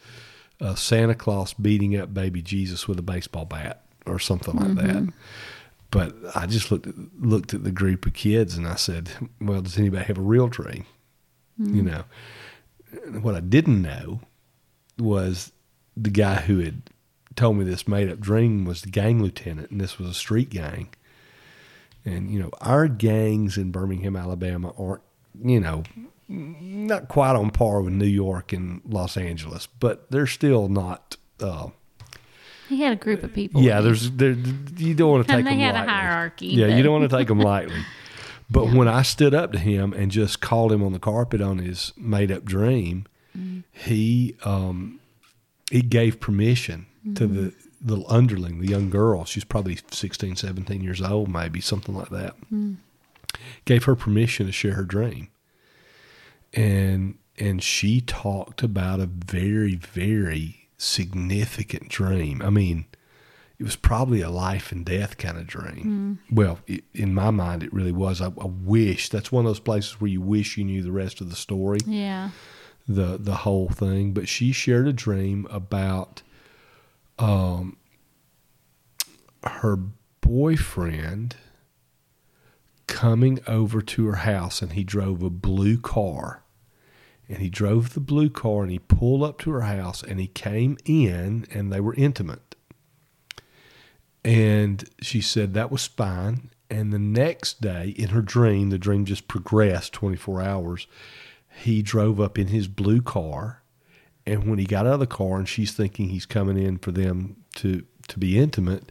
uh, 0.60 0.74
Santa 0.74 1.14
Claus 1.14 1.52
beating 1.54 1.96
up 1.96 2.12
baby 2.12 2.42
Jesus 2.42 2.86
with 2.88 2.98
a 2.98 3.02
baseball 3.02 3.44
bat 3.44 3.82
or 4.06 4.18
something 4.18 4.54
like 4.56 4.68
Mm-hmm. 4.68 5.06
that. 5.06 5.12
But 5.90 6.14
I 6.34 6.46
just 6.46 6.70
looked 6.70 6.86
at, 6.86 6.94
looked 7.18 7.52
at 7.52 7.64
the 7.64 7.72
group 7.72 8.06
of 8.06 8.12
kids 8.12 8.56
and 8.56 8.66
I 8.66 8.76
said, 8.76 9.10
"Well, 9.40 9.62
does 9.62 9.78
anybody 9.78 10.04
have 10.04 10.18
a 10.18 10.22
real 10.22 10.48
dream?" 10.48 10.86
Mm-hmm. 11.60 11.76
You 11.76 11.82
know, 11.82 12.04
what 13.20 13.34
I 13.34 13.40
didn't 13.40 13.82
know 13.82 14.20
was 14.98 15.52
the 15.96 16.10
guy 16.10 16.36
who 16.36 16.60
had 16.60 16.82
told 17.36 17.56
me 17.56 17.64
this 17.64 17.88
made 17.88 18.10
up 18.10 18.20
dream 18.20 18.64
was 18.64 18.82
the 18.82 18.90
gang 18.90 19.22
lieutenant, 19.22 19.70
and 19.70 19.80
this 19.80 19.98
was 19.98 20.08
a 20.08 20.14
street 20.14 20.50
gang. 20.50 20.88
And 22.04 22.30
you 22.30 22.40
know, 22.40 22.50
our 22.60 22.88
gangs 22.88 23.56
in 23.56 23.72
Birmingham, 23.72 24.16
Alabama, 24.16 24.72
aren't 24.78 25.02
you 25.42 25.60
know 25.60 25.82
not 26.28 27.08
quite 27.08 27.34
on 27.34 27.50
par 27.50 27.82
with 27.82 27.92
New 27.92 28.06
York 28.06 28.52
and 28.52 28.80
Los 28.84 29.16
Angeles, 29.16 29.66
but 29.66 30.10
they're 30.10 30.26
still 30.26 30.68
not. 30.68 31.16
Uh, 31.40 31.68
He 32.70 32.80
had 32.80 32.92
a 32.94 32.96
group 32.96 33.22
of 33.22 33.34
people. 33.34 33.60
yeah, 33.62 33.80
there's 33.82 34.10
there. 34.12 34.32
You 34.78 34.94
don't 34.94 35.10
want 35.10 35.26
to 35.26 35.30
take 35.32 35.38
And 35.40 35.46
they 35.46 35.50
them 35.50 35.60
had 35.60 35.74
a 35.74 35.78
lightly. 35.80 35.92
hierarchy, 35.92 36.46
Yeah, 36.46 36.66
you 36.68 36.76
but- 36.76 36.82
don't 36.84 37.00
want 37.00 37.10
to 37.10 37.16
take 37.18 37.28
them 37.28 37.40
lightly. 37.52 37.80
But 38.50 38.72
when 38.72 38.88
I 38.88 39.02
stood 39.02 39.32
up 39.34 39.52
to 39.52 39.58
him 39.58 39.92
and 39.92 40.10
just 40.10 40.40
called 40.40 40.72
him 40.72 40.82
on 40.82 40.92
the 40.92 40.98
carpet 40.98 41.40
on 41.40 41.58
his 41.58 41.92
made 41.96 42.30
up 42.32 42.44
dream, 42.44 43.06
Mm-hmm. 43.38 43.60
he 43.90 44.34
um, 44.44 44.98
he 45.70 45.82
gave 45.82 46.18
permission 46.20 46.86
to 47.14 47.26
Mm-hmm. 47.28 47.34
the 47.44 47.52
little 47.94 48.04
underling, 48.12 48.58
the 48.60 48.66
young 48.68 48.90
girl. 48.90 49.24
She's 49.24 49.44
probably 49.44 49.78
16, 49.90 50.34
17 50.36 50.82
years 50.82 51.00
old, 51.00 51.28
maybe 51.28 51.60
something 51.60 51.94
like 51.94 52.08
that. 52.10 52.34
Mm. 52.52 52.76
Gave 53.64 53.84
her 53.84 53.94
permission 53.94 54.46
to 54.46 54.52
share 54.52 54.74
her 54.74 54.84
dream, 54.84 55.28
and 56.52 57.16
and 57.38 57.62
she 57.62 58.00
talked 58.00 58.62
about 58.62 59.00
a 59.00 59.06
very 59.06 59.76
very 59.76 60.59
significant 60.80 61.88
dream. 61.88 62.40
I 62.42 62.50
mean, 62.50 62.86
it 63.58 63.64
was 63.64 63.76
probably 63.76 64.22
a 64.22 64.30
life 64.30 64.72
and 64.72 64.84
death 64.84 65.18
kind 65.18 65.36
of 65.36 65.46
dream. 65.46 66.18
Well, 66.32 66.60
it, 66.66 66.84
in 66.94 67.12
my 67.12 67.30
mind, 67.30 67.62
it 67.62 67.72
really 67.72 67.92
was. 67.92 68.20
I, 68.22 68.26
I 68.28 68.46
wish 68.46 69.08
that's 69.10 69.30
one 69.30 69.44
of 69.44 69.50
those 69.50 69.60
places 69.60 70.00
where 70.00 70.08
you 70.10 70.20
wish 70.22 70.56
you 70.56 70.64
knew 70.64 70.82
the 70.82 70.92
rest 70.92 71.20
of 71.20 71.28
the 71.28 71.36
story 71.36 71.78
Yeah. 71.86 72.30
the 72.88 73.18
the 73.18 73.34
whole 73.36 73.68
thing, 73.68 74.12
but 74.12 74.28
she 74.28 74.52
shared 74.52 74.88
a 74.88 74.92
dream 74.92 75.46
about 75.50 76.22
um 77.18 77.76
her 79.44 79.76
boyfriend 80.22 81.36
coming 82.86 83.38
over 83.46 83.80
to 83.82 84.06
her 84.06 84.16
house 84.16 84.62
and 84.62 84.72
he 84.72 84.84
drove 84.84 85.22
a 85.22 85.30
blue 85.30 85.78
car. 85.78 86.39
And 87.30 87.38
he 87.38 87.48
drove 87.48 87.94
the 87.94 88.00
blue 88.00 88.28
car 88.28 88.62
and 88.62 88.70
he 88.70 88.80
pulled 88.80 89.22
up 89.22 89.38
to 89.38 89.50
her 89.52 89.62
house 89.62 90.02
and 90.02 90.18
he 90.18 90.26
came 90.26 90.76
in 90.84 91.46
and 91.50 91.72
they 91.72 91.80
were 91.80 91.94
intimate. 91.94 92.56
And 94.22 94.84
she 95.00 95.22
said 95.22 95.54
that 95.54 95.70
was 95.70 95.86
fine. 95.86 96.50
And 96.68 96.92
the 96.92 96.98
next 96.98 97.62
day 97.62 97.94
in 97.96 98.08
her 98.08 98.20
dream, 98.20 98.70
the 98.70 98.78
dream 98.78 99.04
just 99.04 99.28
progressed 99.28 99.92
24 99.92 100.42
hours 100.42 100.86
he 101.62 101.82
drove 101.82 102.20
up 102.20 102.38
in 102.38 102.48
his 102.48 102.68
blue 102.68 103.02
car 103.02 103.62
and 104.26 104.48
when 104.48 104.58
he 104.58 104.64
got 104.64 104.86
out 104.86 104.94
of 104.94 105.00
the 105.00 105.06
car 105.06 105.38
and 105.38 105.48
she's 105.48 105.72
thinking 105.72 106.08
he's 106.08 106.26
coming 106.26 106.56
in 106.56 106.78
for 106.78 106.92
them 106.92 107.36
to 107.56 107.84
to 108.08 108.18
be 108.18 108.38
intimate 108.38 108.90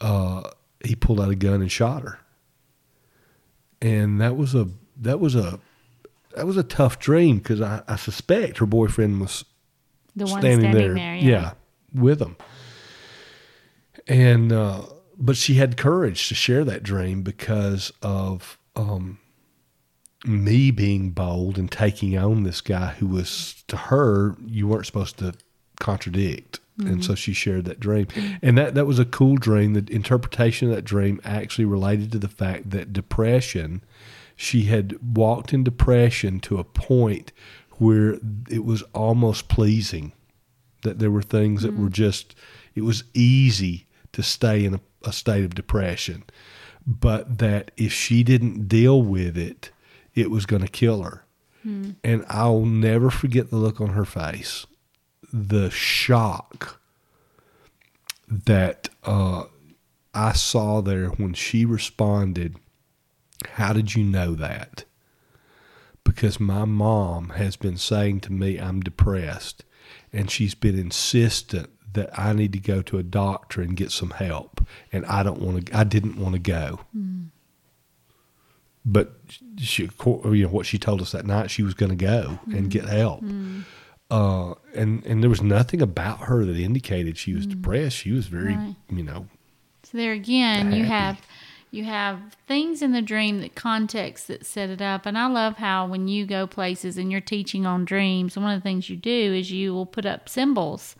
uh, 0.00 0.42
he 0.84 0.94
pulled 0.94 1.20
out 1.20 1.30
a 1.30 1.34
gun 1.34 1.60
and 1.60 1.70
shot 1.70 2.02
her 2.02 2.18
and 3.80 4.20
that 4.20 4.36
was 4.36 4.54
a 4.54 4.68
that 4.96 5.20
was 5.20 5.34
a 5.34 5.60
that 6.36 6.46
was 6.46 6.56
a 6.56 6.62
tough 6.62 6.98
dream 6.98 7.38
because 7.38 7.60
I, 7.60 7.82
I 7.88 7.96
suspect 7.96 8.58
her 8.58 8.66
boyfriend 8.66 9.20
was 9.20 9.44
The 10.16 10.26
one 10.26 10.40
standing, 10.40 10.70
standing, 10.72 10.72
there, 10.80 10.94
there. 10.94 11.14
yeah. 11.16 11.52
with 11.94 12.20
him. 12.20 12.36
And 14.08 14.52
uh, 14.52 14.82
but 15.18 15.36
she 15.36 15.54
had 15.54 15.76
courage 15.76 16.28
to 16.28 16.34
share 16.34 16.64
that 16.64 16.82
dream 16.82 17.22
because 17.22 17.92
of 18.02 18.58
um, 18.74 19.18
me 20.24 20.70
being 20.70 21.10
bold 21.10 21.58
and 21.58 21.70
taking 21.70 22.16
on 22.18 22.42
this 22.42 22.60
guy 22.60 22.94
who 22.98 23.06
was 23.06 23.62
to 23.68 23.76
her 23.76 24.36
you 24.44 24.66
weren't 24.66 24.86
supposed 24.86 25.18
to 25.18 25.34
contradict. 25.78 26.58
And 26.78 27.04
so 27.04 27.14
she 27.14 27.32
shared 27.32 27.66
that 27.66 27.78
dream, 27.78 28.08
and 28.42 28.58
that 28.58 28.74
that 28.74 28.86
was 28.86 28.98
a 28.98 29.04
cool 29.04 29.36
dream. 29.36 29.74
The 29.74 29.86
interpretation 29.94 30.68
of 30.68 30.74
that 30.74 30.82
dream 30.82 31.20
actually 31.22 31.66
related 31.66 32.10
to 32.10 32.18
the 32.18 32.28
fact 32.28 32.70
that 32.70 32.92
depression. 32.92 33.84
She 34.42 34.64
had 34.64 35.16
walked 35.16 35.54
in 35.54 35.62
depression 35.62 36.40
to 36.40 36.58
a 36.58 36.64
point 36.64 37.30
where 37.78 38.18
it 38.50 38.64
was 38.64 38.82
almost 38.92 39.46
pleasing 39.46 40.14
that 40.82 40.98
there 40.98 41.12
were 41.12 41.22
things 41.22 41.62
that 41.62 41.78
were 41.78 41.88
just 41.88 42.34
it 42.74 42.80
was 42.80 43.04
easy 43.14 43.86
to 44.10 44.20
stay 44.20 44.64
in 44.64 44.74
a, 44.74 44.80
a 45.04 45.12
state 45.12 45.44
of 45.44 45.54
depression. 45.54 46.24
But 46.84 47.38
that 47.38 47.70
if 47.76 47.92
she 47.92 48.24
didn't 48.24 48.66
deal 48.66 49.00
with 49.00 49.38
it 49.38 49.70
it 50.12 50.28
was 50.28 50.44
going 50.44 50.62
to 50.62 50.68
kill 50.68 51.04
her. 51.04 51.24
And 52.02 52.24
i'll 52.28 52.66
never 52.66 53.10
forget 53.10 53.50
the 53.50 53.56
look 53.58 53.80
on 53.80 53.90
her 53.90 54.04
face. 54.04 54.66
The 55.32 55.70
shock 55.70 56.80
that 58.26 58.88
uh, 59.04 59.44
i 60.12 60.32
saw 60.32 60.80
there 60.80 61.10
when 61.10 61.32
she 61.32 61.64
responded 61.64 62.56
how 63.54 63.72
did 63.72 63.94
you 63.94 64.04
know 64.04 64.34
that 64.34 64.84
because 66.04 66.40
my 66.40 66.64
mom 66.64 67.30
has 67.30 67.56
been 67.56 67.76
saying 67.76 68.20
to 68.20 68.32
me 68.32 68.58
I'm 68.58 68.80
depressed 68.80 69.64
and 70.12 70.30
she's 70.30 70.54
been 70.54 70.78
insistent 70.78 71.70
that 71.94 72.18
I 72.18 72.32
need 72.32 72.52
to 72.54 72.58
go 72.58 72.82
to 72.82 72.98
a 72.98 73.02
doctor 73.02 73.60
and 73.60 73.76
get 73.76 73.92
some 73.92 74.10
help 74.10 74.66
and 74.92 75.04
I 75.06 75.22
don't 75.22 75.40
want 75.40 75.66
to 75.66 75.76
I 75.76 75.84
didn't 75.84 76.16
want 76.18 76.34
to 76.34 76.40
go. 76.40 76.80
Hmm. 76.92 77.24
But 78.84 79.14
she 79.58 79.84
you 80.04 80.20
know 80.24 80.48
what 80.48 80.66
she 80.66 80.78
told 80.78 81.00
us 81.02 81.12
that 81.12 81.26
night 81.26 81.50
she 81.50 81.62
was 81.62 81.74
going 81.74 81.90
to 81.90 82.04
go 82.04 82.40
and 82.46 82.70
get 82.70 82.84
hmm. 82.84 82.88
help. 82.88 83.20
Hmm. 83.20 83.60
Uh, 84.10 84.54
and 84.74 85.04
and 85.06 85.22
there 85.22 85.30
was 85.30 85.40
nothing 85.40 85.80
about 85.80 86.20
her 86.20 86.44
that 86.44 86.56
indicated 86.56 87.16
she 87.16 87.32
was 87.32 87.46
depressed. 87.46 87.96
She 87.96 88.12
was 88.12 88.26
very, 88.26 88.54
Right. 88.54 88.74
you 88.90 89.02
know, 89.02 89.26
So 89.84 89.96
there 89.96 90.12
again, 90.12 90.72
you 90.72 90.84
have 90.84 91.18
you 91.72 91.84
have 91.84 92.20
things 92.46 92.82
in 92.82 92.92
the 92.92 93.00
dream 93.00 93.40
that 93.40 93.54
context 93.54 94.28
that 94.28 94.44
set 94.44 94.68
it 94.68 94.82
up. 94.82 95.06
And 95.06 95.16
I 95.16 95.26
love 95.26 95.56
how 95.56 95.86
when 95.86 96.06
you 96.06 96.26
go 96.26 96.46
places 96.46 96.98
and 96.98 97.10
you're 97.10 97.22
teaching 97.22 97.64
on 97.64 97.86
dreams, 97.86 98.36
one 98.36 98.54
of 98.54 98.60
the 98.60 98.62
things 98.62 98.90
you 98.90 98.96
do 98.96 99.10
is 99.34 99.50
you 99.50 99.72
will 99.72 99.86
put 99.86 100.04
up 100.04 100.28
symbols 100.28 100.94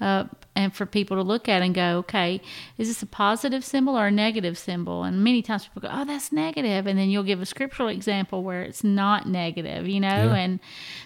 up 0.00 0.46
and 0.54 0.72
for 0.72 0.86
people 0.86 1.16
to 1.16 1.24
look 1.24 1.48
at 1.48 1.60
and 1.60 1.74
go, 1.74 1.98
okay, 1.98 2.40
is 2.78 2.86
this 2.86 3.02
a 3.02 3.06
positive 3.06 3.64
symbol 3.64 3.98
or 3.98 4.06
a 4.06 4.10
negative 4.12 4.56
symbol? 4.56 5.02
And 5.02 5.24
many 5.24 5.42
times 5.42 5.66
people 5.66 5.82
go, 5.82 5.88
oh, 5.90 6.04
that's 6.04 6.30
negative, 6.30 6.86
and 6.86 6.98
then 6.98 7.08
you'll 7.08 7.22
give 7.24 7.40
a 7.40 7.46
scriptural 7.46 7.88
example 7.88 8.44
where 8.44 8.62
it's 8.62 8.84
not 8.84 9.26
negative, 9.26 9.88
you 9.88 9.98
know. 9.98 10.08
Yeah. 10.08 10.34
And 10.34 10.60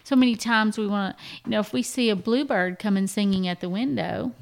so 0.04 0.14
many 0.14 0.36
times 0.36 0.76
we 0.76 0.86
want 0.86 1.16
to, 1.16 1.24
you 1.44 1.50
know, 1.52 1.60
if 1.60 1.72
we 1.72 1.82
see 1.82 2.10
a 2.10 2.16
bluebird 2.16 2.78
coming 2.78 3.06
singing 3.06 3.48
at 3.48 3.60
the 3.60 3.68
window, 3.68 4.32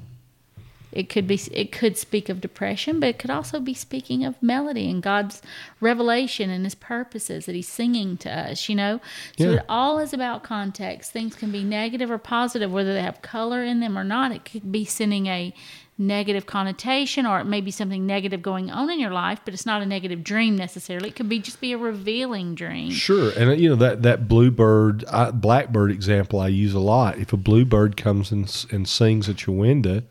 it 0.94 1.08
could 1.08 1.26
be 1.26 1.40
it 1.52 1.72
could 1.72 1.96
speak 1.96 2.28
of 2.28 2.40
depression 2.40 3.00
but 3.00 3.08
it 3.08 3.18
could 3.18 3.30
also 3.30 3.60
be 3.60 3.74
speaking 3.74 4.24
of 4.24 4.40
melody 4.42 4.88
and 4.90 5.02
god's 5.02 5.42
revelation 5.80 6.50
and 6.50 6.64
his 6.64 6.74
purposes 6.74 7.46
that 7.46 7.54
he's 7.54 7.68
singing 7.68 8.16
to 8.16 8.30
us 8.30 8.68
you 8.68 8.74
know? 8.74 9.00
So 9.38 9.50
Yeah. 9.50 9.56
it 9.58 9.64
all 9.68 9.98
is 9.98 10.12
about 10.12 10.42
context. 10.42 11.12
Things 11.12 11.34
can 11.34 11.50
be 11.50 11.62
negative 11.64 12.10
or 12.10 12.18
positive 12.18 12.72
whether 12.72 12.94
they 12.94 13.02
have 13.02 13.20
color 13.22 13.62
in 13.62 13.80
them 13.80 13.98
or 13.98 14.04
not. 14.04 14.32
It 14.32 14.44
could 14.44 14.70
be 14.70 14.84
sending 14.84 15.26
a 15.26 15.52
negative 15.96 16.44
connotation 16.46 17.24
or 17.24 17.38
it 17.38 17.44
may 17.44 17.60
be 17.60 17.70
something 17.70 18.04
negative 18.04 18.42
going 18.42 18.68
on 18.70 18.90
in 18.90 18.98
your 18.98 19.12
life 19.12 19.40
but 19.44 19.54
it's 19.54 19.64
not 19.64 19.80
a 19.80 19.86
negative 19.86 20.24
dream 20.24 20.56
necessarily. 20.56 21.10
It 21.10 21.16
could 21.16 21.28
be 21.28 21.38
just 21.38 21.60
be 21.60 21.72
a 21.72 21.78
revealing 21.78 22.54
dream. 22.54 22.90
Sure, 22.90 23.30
and 23.36 23.60
you 23.60 23.68
know 23.68 23.76
that 23.76 24.02
that 24.02 24.26
bluebird, 24.28 25.04
I, 25.06 25.30
blackbird 25.30 25.90
example 25.92 26.40
I 26.40 26.48
use 26.48 26.74
a 26.74 26.80
lot. 26.80 27.18
If 27.18 27.32
a 27.32 27.36
bluebird 27.36 27.96
comes 27.96 28.32
and 28.32 28.44
and 28.72 28.88
sings 28.88 29.28
at 29.28 29.46
your 29.46 29.56
window, 29.56 30.02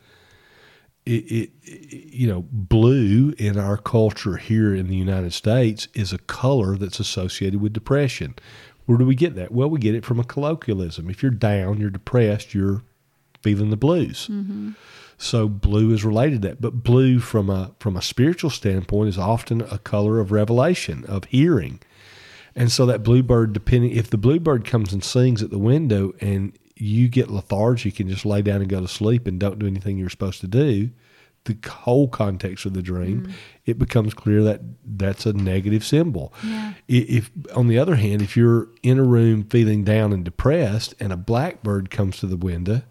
it, 1.06 1.10
it, 1.10 1.50
it 1.62 2.14
you 2.14 2.26
know 2.26 2.46
blue 2.50 3.34
in 3.38 3.58
our 3.58 3.76
culture 3.76 4.36
here 4.36 4.74
in 4.74 4.88
the 4.88 4.96
United 4.96 5.32
States 5.32 5.88
is 5.94 6.12
a 6.12 6.18
color 6.18 6.76
that's 6.76 7.00
associated 7.00 7.60
with 7.60 7.72
depression. 7.72 8.34
Where 8.86 8.98
do 8.98 9.06
we 9.06 9.14
get 9.14 9.34
that? 9.36 9.52
Well, 9.52 9.70
we 9.70 9.78
get 9.78 9.94
it 9.94 10.04
from 10.04 10.20
a 10.20 10.24
colloquialism. 10.24 11.08
If 11.08 11.22
you're 11.22 11.32
down, 11.32 11.80
you're 11.80 11.90
depressed, 11.90 12.54
you're 12.54 12.82
feeling 13.42 13.70
the 13.70 13.76
blues. 13.76 14.28
Mm-hmm. 14.30 14.72
So 15.16 15.48
blue 15.48 15.92
is 15.92 16.04
related 16.04 16.42
to 16.42 16.48
that, 16.48 16.60
but 16.60 16.82
blue 16.82 17.18
from 17.20 17.48
a 17.48 17.72
from 17.78 17.96
a 17.96 18.02
spiritual 18.02 18.50
standpoint 18.50 19.08
is 19.08 19.18
often 19.18 19.60
a 19.62 19.78
color 19.78 20.20
of 20.20 20.32
revelation, 20.32 21.04
of 21.06 21.24
hearing. 21.24 21.80
And 22.56 22.70
so 22.70 22.86
that 22.86 23.02
bluebird, 23.02 23.52
depending 23.52 23.92
if 23.92 24.10
the 24.10 24.18
bluebird 24.18 24.64
comes 24.64 24.92
and 24.92 25.02
sings 25.02 25.42
at 25.42 25.50
the 25.50 25.58
window 25.58 26.12
and 26.20 26.56
you 26.76 27.08
get 27.08 27.30
lethargic 27.30 28.00
and 28.00 28.10
just 28.10 28.26
lay 28.26 28.42
down 28.42 28.60
and 28.60 28.68
go 28.68 28.80
to 28.80 28.88
sleep 28.88 29.26
and 29.26 29.38
don't 29.38 29.58
do 29.58 29.66
anything 29.66 29.96
you're 29.96 30.10
supposed 30.10 30.40
to 30.40 30.48
do, 30.48 30.90
the 31.44 31.56
whole 31.68 32.08
context 32.08 32.64
of 32.64 32.72
the 32.72 32.82
dream, 32.82 33.26
mm. 33.26 33.32
it 33.66 33.78
becomes 33.78 34.14
clear 34.14 34.42
that 34.42 34.60
that's 34.84 35.26
a 35.26 35.32
negative 35.32 35.84
symbol. 35.84 36.32
Yeah. 36.42 36.72
If, 36.88 37.30
on 37.54 37.68
the 37.68 37.78
other 37.78 37.96
hand, 37.96 38.22
if 38.22 38.36
you're 38.36 38.68
in 38.82 38.98
a 38.98 39.04
room 39.04 39.44
feeling 39.44 39.84
down 39.84 40.12
and 40.12 40.24
depressed, 40.24 40.94
and 40.98 41.12
a 41.12 41.16
blackbird 41.16 41.90
comes 41.90 42.16
to 42.18 42.26
the 42.26 42.36
window, 42.36 42.82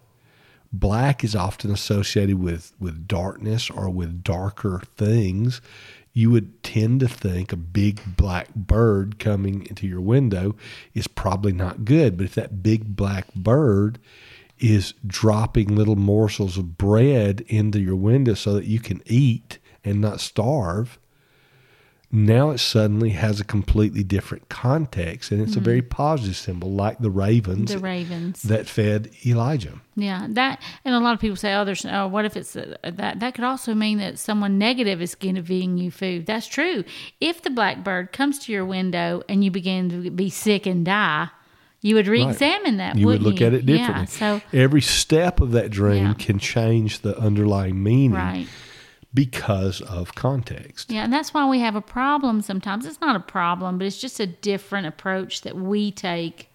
black 0.72 1.24
is 1.24 1.34
often 1.34 1.70
associated 1.70 2.38
with 2.40 2.72
with 2.78 3.06
darkness 3.06 3.70
or 3.70 3.88
with 3.88 4.22
darker 4.22 4.82
things. 4.96 5.60
You 6.14 6.30
would 6.30 6.62
tend 6.62 7.00
to 7.00 7.08
think 7.08 7.52
a 7.52 7.56
big 7.56 8.16
black 8.16 8.54
bird 8.54 9.18
coming 9.18 9.66
into 9.66 9.86
your 9.86 10.00
window 10.00 10.56
is 10.94 11.06
probably 11.06 11.52
not 11.52 11.84
good. 11.84 12.16
But 12.16 12.26
if 12.26 12.34
that 12.36 12.62
big 12.62 12.96
black 12.96 13.34
bird 13.34 13.98
is 14.58 14.94
dropping 15.04 15.74
little 15.74 15.96
morsels 15.96 16.56
of 16.56 16.78
bread 16.78 17.42
into 17.48 17.80
your 17.80 17.96
window 17.96 18.34
so 18.34 18.54
that 18.54 18.66
you 18.66 18.78
can 18.78 19.02
eat 19.04 19.58
and 19.84 20.00
not 20.00 20.20
starve, 20.20 20.98
now 22.14 22.50
it 22.50 22.58
suddenly 22.58 23.10
has 23.10 23.40
a 23.40 23.44
completely 23.44 24.02
different 24.04 24.48
context 24.48 25.30
and 25.32 25.40
it's 25.42 25.56
a 25.56 25.60
very 25.60 25.82
positive 25.82 26.36
symbol, 26.36 26.70
like 26.72 26.98
the 27.00 27.10
ravens 27.10 27.72
The 27.72 27.78
ravens. 27.78 28.42
that 28.42 28.68
fed 28.68 29.10
Elijah. 29.26 29.80
Yeah, 29.96 30.26
that 30.30 30.62
and 30.84 30.94
a 30.94 31.00
lot 31.00 31.14
of 31.14 31.20
people 31.20 31.36
say, 31.36 31.54
"Oh, 31.54 31.64
there's 31.64 31.84
oh, 31.84 32.06
what 32.08 32.24
if 32.24 32.36
it's 32.36 32.56
uh, 32.56 32.76
that?" 32.82 33.20
That 33.20 33.34
could 33.34 33.44
also 33.44 33.74
mean 33.74 33.98
that 33.98 34.18
someone 34.18 34.58
negative 34.58 35.02
is 35.02 35.14
going 35.14 35.34
to 35.34 35.42
be 35.42 35.60
giving 35.60 35.78
you 35.78 35.90
food. 35.90 36.26
That's 36.26 36.46
true. 36.46 36.84
If 37.20 37.42
the 37.42 37.50
blackbird 37.50 38.12
comes 38.12 38.38
to 38.40 38.52
your 38.52 38.64
window 38.64 39.22
and 39.28 39.44
you 39.44 39.50
begin 39.50 39.88
to 39.90 40.10
be 40.10 40.30
sick 40.30 40.66
and 40.66 40.84
die, 40.84 41.28
you 41.80 41.94
would 41.96 42.06
re-examine 42.06 42.78
that. 42.78 42.96
you 42.96 43.06
would 43.06 43.22
look 43.22 43.40
you? 43.40 43.46
at 43.46 43.54
it 43.54 43.66
differently. 43.66 44.02
Yeah. 44.20 44.40
So 44.40 44.40
every 44.52 44.80
step 44.80 45.40
of 45.40 45.52
that 45.52 45.70
dream 45.70 46.06
Yeah. 46.06 46.14
can 46.14 46.38
change 46.38 47.00
the 47.00 47.18
underlying 47.18 47.82
meaning 47.82 48.12
right. 48.12 48.46
Because 49.14 49.80
of 49.82 50.14
context. 50.14 50.90
Yeah, 50.90 51.04
and 51.04 51.12
that's 51.12 51.32
why 51.32 51.48
we 51.48 51.60
have 51.60 51.76
a 51.76 51.80
problem 51.80 52.42
sometimes. 52.42 52.84
It's 52.84 53.00
not 53.00 53.16
a 53.16 53.20
problem, 53.20 53.78
but 53.78 53.86
it's 53.86 54.00
just 54.00 54.18
a 54.20 54.26
different 54.26 54.86
approach 54.86 55.42
that 55.42 55.56
we 55.56 55.92
take 55.92 56.52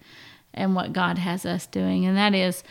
and 0.52 0.74
what 0.74 0.92
God 0.92 1.16
has 1.18 1.46
us 1.46 1.66
doing. 1.66 2.04
And 2.04 2.16
that 2.16 2.34
is, 2.34 2.62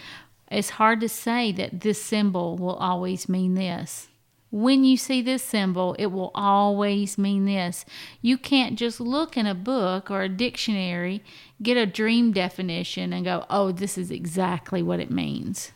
it's 0.52 0.72
hard 0.72 1.00
to 1.02 1.10
say 1.10 1.52
that 1.54 1.82
this 1.82 2.02
symbol 2.02 2.56
will 2.58 2.76
always 2.76 3.28
mean 3.28 3.56
this. 3.56 4.08
When 4.52 4.84
you 4.84 4.98
see 4.98 5.22
this 5.22 5.44
symbol, 5.44 5.96
it 6.00 6.08
will 6.08 6.32
always 6.34 7.18
mean 7.20 7.46
this. 7.46 7.86
You 8.22 8.38
can't 8.38 8.78
just 8.80 9.00
look 9.00 9.38
in 9.38 9.46
a 9.46 9.54
book 9.54 10.10
or 10.10 10.24
a 10.24 10.30
dictionary, 10.30 11.24
get 11.62 11.78
a 11.78 11.86
dream 11.86 12.32
definition, 12.32 13.14
and 13.14 13.24
go, 13.24 13.46
oh, 13.50 13.72
this 13.72 13.96
is 13.98 14.10
exactly 14.10 14.82
what 14.82 15.00
it 15.00 15.12
means. 15.12 15.72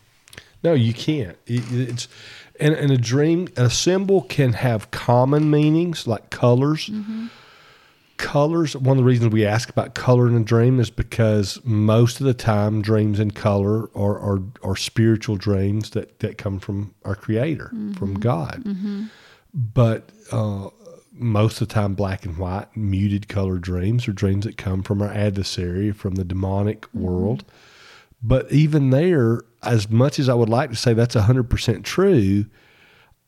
No, 0.64 0.72
you 0.74 0.92
can't. 0.92 1.36
It- 1.46 1.70
it's 1.70 2.08
and, 2.60 2.74
and 2.74 2.90
a 2.90 2.98
dream, 2.98 3.48
a 3.56 3.70
symbol 3.70 4.22
can 4.22 4.52
have 4.54 4.90
common 4.90 5.50
meanings 5.50 6.06
like 6.06 6.30
colors. 6.30 6.88
Mm-hmm. 6.88 7.26
Colors. 8.16 8.76
One 8.76 8.96
of 8.96 9.02
the 9.02 9.08
reasons 9.08 9.32
we 9.32 9.44
ask 9.44 9.68
about 9.68 9.94
color 9.94 10.28
in 10.28 10.36
a 10.36 10.44
dream 10.44 10.78
is 10.78 10.88
because 10.88 11.60
most 11.64 12.20
of 12.20 12.26
the 12.26 12.34
time, 12.34 12.80
dreams 12.80 13.18
in 13.18 13.32
color 13.32 13.90
are 13.94 14.18
are, 14.18 14.42
are 14.62 14.76
spiritual 14.76 15.36
dreams 15.36 15.90
that 15.90 16.20
that 16.20 16.38
come 16.38 16.60
from 16.60 16.94
our 17.04 17.16
Creator, 17.16 17.72
mm-hmm. 17.74 17.92
from 17.94 18.14
God. 18.14 18.62
Mm-hmm. 18.64 19.04
But 19.52 20.10
uh, 20.30 20.68
most 21.12 21.60
of 21.60 21.68
the 21.68 21.74
time, 21.74 21.94
black 21.94 22.24
and 22.24 22.38
white, 22.38 22.76
muted 22.76 23.28
color 23.28 23.58
dreams 23.58 24.06
are 24.06 24.12
dreams 24.12 24.44
that 24.44 24.56
come 24.56 24.82
from 24.82 25.02
our 25.02 25.12
adversary, 25.12 25.90
from 25.90 26.14
the 26.14 26.24
demonic 26.24 26.86
world. 26.94 27.44
But 28.22 28.50
even 28.50 28.90
there, 28.90 29.42
as 29.66 29.90
much 29.90 30.18
as 30.18 30.28
I 30.28 30.34
would 30.34 30.48
like 30.48 30.70
to 30.70 30.76
say 30.76 30.94
that's 30.94 31.14
100% 31.14 31.84
true, 31.84 32.46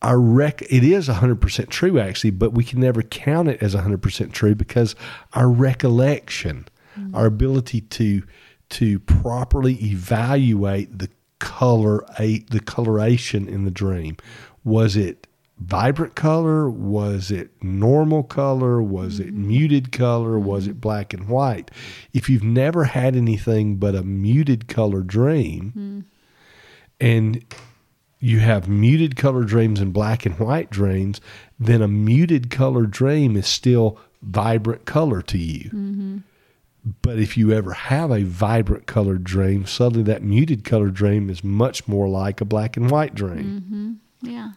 our 0.02 0.18
rec- 0.20 0.62
it 0.62 0.84
is 0.84 1.08
100% 1.08 1.68
true 1.68 1.98
actually, 1.98 2.30
but 2.30 2.52
we 2.52 2.64
can 2.64 2.80
never 2.80 3.02
count 3.02 3.48
it 3.48 3.62
as 3.62 3.74
100% 3.74 4.32
true 4.32 4.54
because 4.54 4.94
our 5.32 5.48
recollection, 5.48 6.66
mm. 6.98 7.14
our 7.14 7.26
ability 7.26 7.80
to 7.82 8.22
to 8.68 8.98
properly 8.98 9.74
evaluate 9.74 10.98
the 10.98 11.08
color 11.38 12.04
a, 12.18 12.40
the 12.50 12.58
coloration 12.58 13.48
in 13.48 13.64
the 13.64 13.70
dream, 13.70 14.16
was 14.64 14.96
it 14.96 15.28
vibrant 15.58 16.14
color? 16.14 16.68
Was 16.68 17.30
it 17.30 17.50
normal 17.62 18.22
color? 18.22 18.82
Was 18.82 19.20
it 19.20 19.28
mm-hmm. 19.28 19.48
muted 19.48 19.92
color? 19.92 20.38
Was 20.38 20.64
mm-hmm. 20.64 20.72
it 20.72 20.80
black 20.80 21.14
and 21.14 21.28
white? 21.28 21.70
If 22.12 22.28
you've 22.28 22.44
never 22.44 22.84
had 22.84 23.16
anything 23.16 23.76
but 23.76 23.94
a 23.94 24.02
muted 24.02 24.68
color 24.68 25.02
dream, 25.02 25.72
mm. 25.76 26.15
And 27.00 27.44
you 28.18 28.40
have 28.40 28.68
muted 28.68 29.16
color 29.16 29.44
dreams 29.44 29.80
and 29.80 29.92
black 29.92 30.26
and 30.26 30.38
white 30.38 30.70
dreams, 30.70 31.20
then 31.58 31.82
a 31.82 31.88
muted 31.88 32.50
color 32.50 32.86
dream 32.86 33.36
is 33.36 33.46
still 33.46 33.98
vibrant 34.22 34.84
color 34.84 35.22
to 35.22 35.38
you. 35.38 35.70
Mm-hmm. 35.70 36.18
But 37.02 37.18
if 37.18 37.36
you 37.36 37.52
ever 37.52 37.72
have 37.72 38.10
a 38.10 38.22
vibrant 38.22 38.86
colored 38.86 39.24
dream, 39.24 39.66
suddenly 39.66 40.04
that 40.04 40.22
muted 40.22 40.64
color 40.64 40.88
dream 40.88 41.28
is 41.28 41.42
much 41.42 41.88
more 41.88 42.08
like 42.08 42.40
a 42.40 42.44
black 42.44 42.76
and 42.76 42.90
white 42.90 43.14
dream. 43.14 43.98
Mm-hmm. 44.22 44.30
Yeah. 44.30 44.52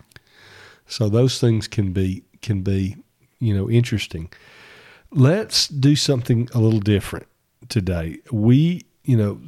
So 0.86 1.10
those 1.10 1.40
things 1.40 1.68
can 1.68 1.92
be 1.92 2.24
can 2.42 2.62
be, 2.62 2.98
you 3.40 3.56
know, 3.56 3.70
interesting. 3.70 4.32
Let's 5.12 5.68
do 5.68 5.96
something 5.96 6.50
a 6.54 6.60
little 6.60 6.80
different 6.80 7.28
today. 7.68 8.20
We, 8.32 8.86
you 9.04 9.18
know, 9.18 9.40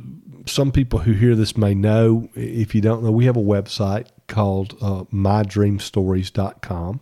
some 0.45 0.71
people 0.71 0.99
who 0.99 1.13
hear 1.13 1.35
this 1.35 1.57
may 1.57 1.73
know. 1.73 2.29
If 2.35 2.73
you 2.73 2.81
don't 2.81 3.03
know, 3.03 3.11
we 3.11 3.25
have 3.25 3.37
a 3.37 3.41
website 3.41 4.07
called 4.27 4.75
uh, 4.81 5.03
mydreamstories.com. 5.13 6.99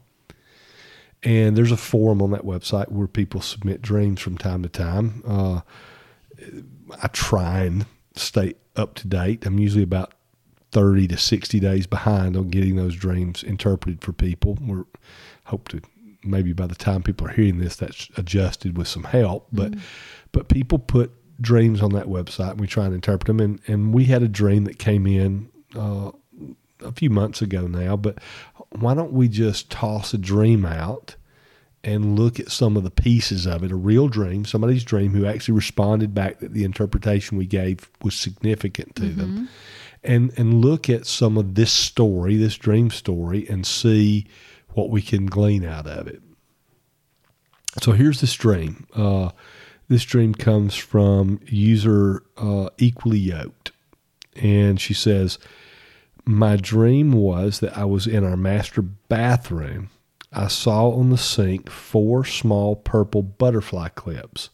And 1.21 1.57
there's 1.57 1.71
a 1.71 1.77
forum 1.77 2.21
on 2.21 2.31
that 2.31 2.45
website 2.45 2.89
where 2.89 3.07
people 3.07 3.41
submit 3.41 3.81
dreams 3.81 4.21
from 4.21 4.37
time 4.37 4.63
to 4.63 4.69
time. 4.69 5.21
Uh, 5.27 5.61
I 7.01 7.07
try 7.07 7.63
and 7.63 7.85
stay 8.15 8.53
up 8.75 8.95
to 8.95 9.07
date. 9.07 9.45
I'm 9.45 9.59
usually 9.59 9.83
about 9.83 10.13
30 10.71 11.07
to 11.09 11.17
60 11.17 11.59
days 11.59 11.87
behind 11.87 12.37
on 12.37 12.49
getting 12.49 12.75
those 12.75 12.95
dreams 12.95 13.43
interpreted 13.43 14.01
for 14.01 14.13
people. 14.13 14.57
We're 14.61 14.85
hope 15.45 15.67
to 15.69 15.81
maybe 16.23 16.53
by 16.53 16.67
the 16.67 16.75
time 16.75 17.01
people 17.01 17.27
are 17.27 17.31
hearing 17.31 17.59
this 17.59 17.75
that's 17.75 18.09
adjusted 18.17 18.77
with 18.77 18.87
some 18.87 19.05
help, 19.05 19.47
but 19.51 19.73
but 20.31 20.47
people 20.47 20.77
put 20.79 21.11
dreams 21.41 21.81
on 21.81 21.91
that 21.93 22.07
website 22.07 22.51
and 22.51 22.59
we 22.59 22.67
try 22.67 22.85
and 22.85 22.93
interpret 22.93 23.27
them 23.27 23.39
and 23.39 23.59
and 23.67 23.93
we 23.93 24.05
had 24.05 24.21
a 24.23 24.27
dream 24.27 24.65
that 24.65 24.77
came 24.77 25.07
in 25.07 25.49
uh, 25.75 26.11
a 26.81 26.91
few 26.91 27.09
months 27.09 27.41
ago 27.41 27.67
now, 27.67 27.95
but 27.95 28.19
why 28.71 28.93
don't 28.93 29.13
we 29.13 29.27
just 29.27 29.69
toss 29.69 30.13
a 30.13 30.17
dream 30.17 30.65
out 30.65 31.15
and 31.83 32.19
look 32.19 32.39
at 32.39 32.51
some 32.51 32.75
of 32.75 32.83
the 32.83 32.91
pieces 32.91 33.45
of 33.45 33.63
it, 33.63 33.71
a 33.71 33.75
real 33.75 34.07
dream, 34.07 34.43
somebody's 34.45 34.83
dream 34.83 35.13
who 35.13 35.25
actually 35.25 35.53
responded 35.53 36.13
back 36.13 36.39
that 36.39 36.53
the 36.53 36.63
interpretation 36.63 37.37
we 37.37 37.45
gave 37.45 37.89
was 38.01 38.15
significant 38.15 38.95
to 38.97 39.09
them. 39.09 39.49
And 40.03 40.31
and 40.37 40.63
look 40.63 40.89
at 40.89 41.05
some 41.05 41.37
of 41.37 41.55
this 41.55 41.71
story, 41.71 42.37
this 42.37 42.57
dream 42.57 42.89
story, 42.89 43.47
and 43.49 43.65
see 43.65 44.27
what 44.69 44.89
we 44.89 45.01
can 45.01 45.25
glean 45.25 45.65
out 45.65 45.87
of 45.87 46.07
it. 46.07 46.21
So 47.81 47.91
here's 47.91 48.21
this 48.21 48.33
dream. 48.33 48.87
Uh, 48.93 49.31
this 49.89 50.03
dream 50.03 50.33
comes 50.33 50.75
from 50.75 51.39
user 51.47 52.23
uh, 52.37 52.69
Equally 52.77 53.19
Yoked. 53.19 53.71
And 54.35 54.79
she 54.79 54.93
says, 54.93 55.39
My 56.25 56.55
dream 56.55 57.11
was 57.11 57.59
that 57.59 57.77
I 57.77 57.85
was 57.85 58.07
in 58.07 58.23
our 58.23 58.37
master 58.37 58.81
bathroom. 58.81 59.89
I 60.31 60.47
saw 60.47 60.91
on 60.91 61.09
the 61.09 61.17
sink 61.17 61.69
four 61.71 62.23
small 62.23 62.75
purple 62.75 63.23
butterfly 63.23 63.89
clips. 63.89 64.51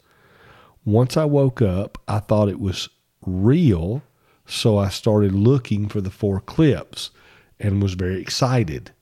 Once 0.86 1.16
I 1.16 1.26
woke 1.26 1.60
up, 1.60 1.98
I 2.08 2.18
thought 2.18 2.48
it 2.48 2.60
was 2.60 2.88
real, 3.26 4.02
so 4.46 4.78
I 4.78 4.88
started 4.88 5.34
looking 5.34 5.88
for 5.88 6.00
the 6.00 6.10
four 6.10 6.40
clips 6.40 7.10
and 7.60 7.82
was 7.82 7.94
very 7.94 8.20
excited. 8.20 8.92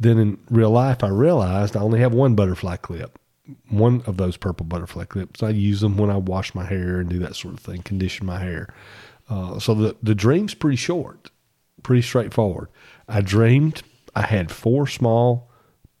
Then 0.00 0.18
in 0.18 0.38
real 0.50 0.70
life, 0.70 1.04
I 1.04 1.08
realized 1.08 1.76
I 1.76 1.80
only 1.80 2.00
have 2.00 2.14
one 2.14 2.34
butterfly 2.34 2.76
clip, 2.76 3.18
one 3.68 4.02
of 4.06 4.16
those 4.16 4.36
purple 4.36 4.66
butterfly 4.66 5.04
clips. 5.04 5.42
I 5.42 5.50
use 5.50 5.80
them 5.80 5.96
when 5.96 6.10
I 6.10 6.16
wash 6.16 6.54
my 6.54 6.64
hair 6.64 7.00
and 7.00 7.08
do 7.08 7.18
that 7.20 7.36
sort 7.36 7.54
of 7.54 7.60
thing, 7.60 7.82
condition 7.82 8.26
my 8.26 8.38
hair. 8.38 8.72
Uh, 9.28 9.58
so 9.58 9.74
the, 9.74 9.96
the 10.02 10.14
dream's 10.14 10.54
pretty 10.54 10.76
short, 10.76 11.30
pretty 11.82 12.02
straightforward. 12.02 12.68
I 13.08 13.20
dreamed 13.20 13.82
I 14.14 14.22
had 14.22 14.50
four 14.50 14.86
small 14.86 15.50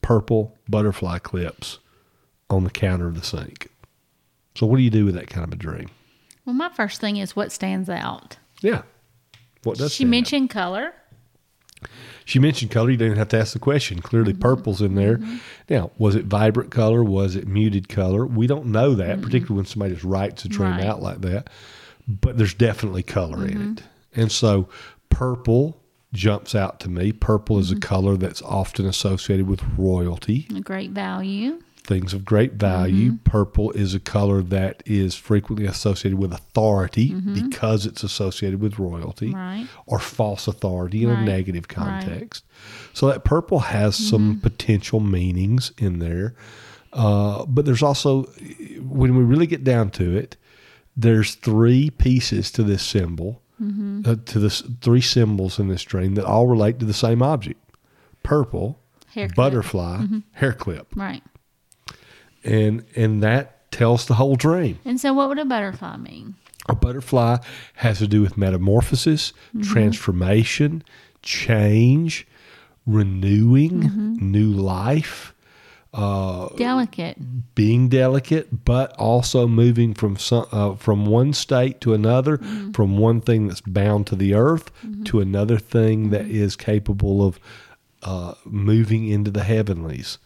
purple 0.02 0.56
butterfly 0.68 1.18
clips 1.18 1.78
on 2.50 2.64
the 2.64 2.70
counter 2.70 3.06
of 3.06 3.14
the 3.14 3.24
sink. 3.24 3.70
So 4.54 4.66
what 4.66 4.76
do 4.76 4.82
you 4.82 4.90
do 4.90 5.04
with 5.04 5.14
that 5.14 5.28
kind 5.28 5.44
of 5.44 5.52
a 5.52 5.56
dream? 5.56 5.88
Well, 6.44 6.54
my 6.54 6.70
first 6.70 7.00
thing 7.00 7.18
is 7.18 7.36
what 7.36 7.52
stands 7.52 7.88
out. 7.88 8.38
Yeah. 8.60 8.82
What 9.62 9.78
does 9.78 9.94
she 9.94 10.04
out? 10.04 10.10
mentioned 10.10 10.50
color. 10.50 10.94
She 12.24 12.38
mentioned 12.38 12.70
color. 12.70 12.90
You 12.90 12.96
didn't 12.96 13.16
have 13.18 13.28
to 13.28 13.38
ask 13.38 13.52
the 13.52 13.58
question. 13.58 14.00
Clearly, 14.00 14.32
mm-hmm. 14.32 14.42
purple's 14.42 14.82
in 14.82 14.94
there. 14.94 15.16
Mm-hmm. 15.18 15.36
Now, 15.70 15.90
was 15.98 16.14
it 16.14 16.26
vibrant 16.26 16.70
color? 16.70 17.02
Was 17.02 17.36
it 17.36 17.46
muted 17.46 17.88
color? 17.88 18.26
We 18.26 18.46
don't 18.46 18.66
know 18.66 18.94
that, 18.94 19.16
mm-hmm. 19.16 19.22
particularly 19.22 19.56
when 19.56 19.66
somebody 19.66 19.94
just 19.94 20.04
writes 20.04 20.44
a 20.44 20.48
dream 20.48 20.72
Right. 20.72 20.84
out 20.84 21.02
like 21.02 21.20
that. 21.22 21.48
But 22.06 22.38
there's 22.38 22.54
definitely 22.54 23.02
color 23.02 23.46
in 23.46 23.72
it. 23.78 23.82
And 24.14 24.32
so, 24.32 24.68
purple 25.10 25.80
jumps 26.12 26.54
out 26.54 26.80
to 26.80 26.88
me. 26.88 27.12
Purple 27.12 27.58
is 27.58 27.70
a 27.70 27.78
color 27.78 28.16
that's 28.16 28.42
often 28.42 28.86
associated 28.86 29.46
with 29.46 29.62
royalty, 29.76 30.46
A 30.54 30.60
great 30.60 30.90
value. 30.90 31.60
Things 31.88 32.14
of 32.14 32.24
great 32.24 32.52
value. 32.52 33.12
Mm-hmm. 33.12 33.24
Purple 33.24 33.72
is 33.72 33.94
a 33.94 33.98
color 34.00 34.42
that 34.42 34.82
is 34.86 35.16
frequently 35.16 35.66
associated 35.66 36.18
with 36.18 36.32
authority 36.32 37.10
mm-hmm. 37.10 37.34
because 37.34 37.86
it's 37.86 38.04
associated 38.04 38.60
with 38.60 38.78
royalty 38.78 39.32
Right. 39.34 39.66
or 39.86 39.98
false 39.98 40.46
authority 40.46 41.02
in 41.02 41.10
a 41.10 41.24
negative 41.24 41.66
context. 41.66 42.44
So 42.92 43.08
that 43.08 43.24
purple 43.24 43.60
has 43.60 43.96
some 43.96 44.34
mm-hmm. 44.34 44.40
potential 44.40 45.00
meanings 45.00 45.72
in 45.78 45.98
there. 45.98 46.34
Uh, 46.92 47.44
but 47.46 47.64
there's 47.64 47.82
also, 47.82 48.24
when 48.80 49.16
we 49.16 49.24
really 49.24 49.46
get 49.46 49.64
down 49.64 49.90
to 49.92 50.16
it, 50.16 50.36
there's 50.96 51.34
three 51.36 51.90
pieces 51.90 52.50
to 52.52 52.62
this 52.62 52.82
symbol, 52.82 53.40
uh, 53.60 54.16
to 54.26 54.38
the 54.38 54.50
three 54.80 55.00
symbols 55.00 55.58
in 55.58 55.68
this 55.68 55.82
dream 55.82 56.14
that 56.16 56.24
all 56.24 56.46
relate 56.46 56.78
to 56.78 56.84
the 56.86 56.94
same 56.94 57.22
object: 57.22 57.60
purple, 58.22 58.78
Hair 59.14 59.28
clip. 59.28 59.36
butterfly, 59.36 60.04
hair 60.32 60.52
clip, 60.52 60.86
Right. 60.94 61.22
And 62.48 62.84
and 62.96 63.22
that 63.22 63.70
tells 63.70 64.06
the 64.06 64.14
whole 64.14 64.36
dream. 64.36 64.78
And 64.84 65.00
so, 65.00 65.12
what 65.12 65.28
would 65.28 65.38
a 65.38 65.44
butterfly 65.44 65.96
mean? 65.96 66.34
A 66.68 66.74
butterfly 66.74 67.38
has 67.74 67.98
to 67.98 68.06
do 68.06 68.20
with 68.20 68.36
metamorphosis, 68.36 69.32
mm-hmm. 69.32 69.62
transformation, 69.62 70.82
change, 71.22 72.26
renewing, 72.86 73.82
mm-hmm. 73.82 74.30
new 74.30 74.50
life, 74.50 75.34
uh, 75.94 76.48
Delicate. 76.56 77.54
being 77.54 77.88
delicate, 77.88 78.64
but 78.64 78.92
also 78.98 79.46
moving 79.48 79.94
from 79.94 80.16
some, 80.16 80.46
uh, 80.52 80.74
from 80.74 81.06
one 81.06 81.32
state 81.32 81.80
to 81.80 81.94
another, 81.94 82.36
mm-hmm. 82.38 82.72
from 82.72 82.98
one 82.98 83.22
thing 83.22 83.48
that's 83.48 83.62
bound 83.62 84.06
to 84.08 84.16
the 84.16 84.34
earth 84.34 84.70
to 85.04 85.20
another 85.20 85.58
thing 85.58 86.10
that 86.10 86.26
is 86.26 86.56
capable 86.56 87.26
of 87.26 87.40
uh, 88.02 88.34
moving 88.44 89.08
into 89.08 89.30
the 89.30 89.42
heavenlies, 89.42 90.18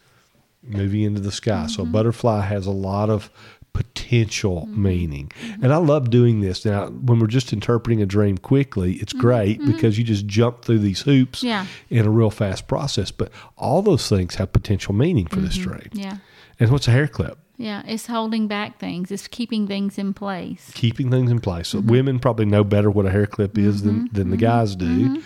moving 0.63 1.01
into 1.01 1.21
the 1.21 1.31
sky. 1.31 1.67
So, 1.67 1.81
a 1.81 1.83
mm-hmm. 1.83 1.93
butterfly 1.93 2.41
has 2.41 2.65
a 2.65 2.71
lot 2.71 3.09
of 3.09 3.29
potential 3.73 4.67
mm-hmm. 4.67 4.83
meaning. 4.83 5.31
Mm-hmm. 5.41 5.63
And 5.63 5.73
I 5.73 5.77
love 5.77 6.09
doing 6.09 6.41
this. 6.41 6.63
Now, 6.63 6.87
when 6.87 7.19
we're 7.19 7.27
just 7.27 7.51
interpreting 7.51 8.01
a 8.01 8.05
dream 8.05 8.37
quickly, 8.37 8.93
it's 8.93 9.13
great 9.13 9.63
because 9.65 9.97
you 9.97 10.03
just 10.03 10.27
jump 10.27 10.63
through 10.63 10.79
these 10.79 11.01
hoops 11.01 11.43
Yeah. 11.43 11.65
in 11.89 12.05
a 12.05 12.09
real 12.09 12.29
fast 12.29 12.67
process. 12.67 13.11
But 13.11 13.31
all 13.57 13.81
those 13.81 14.07
things 14.07 14.35
have 14.35 14.53
potential 14.53 14.93
meaning 14.93 15.25
for 15.25 15.39
this 15.39 15.55
dream. 15.55 15.89
Yeah. 15.91 16.17
And 16.59 16.71
what's 16.71 16.87
a 16.87 16.91
hair 16.91 17.07
clip? 17.07 17.39
Yeah. 17.57 17.81
It's 17.85 18.07
holding 18.07 18.47
back 18.47 18.79
things, 18.79 19.11
it's 19.11 19.27
keeping 19.27 19.67
things 19.67 19.97
in 19.97 20.13
place. 20.13 20.71
Keeping 20.75 21.09
things 21.09 21.31
in 21.31 21.39
place. 21.39 21.69
Mm-hmm. 21.69 21.87
So 21.87 21.91
women 21.91 22.19
probably 22.19 22.45
know 22.45 22.63
better 22.63 22.91
what 22.91 23.05
a 23.07 23.11
hair 23.11 23.25
clip 23.25 23.57
is 23.57 23.81
than, 23.81 24.07
than 24.11 24.29
the 24.29 24.37
guys 24.37 24.75
do. 24.75 25.21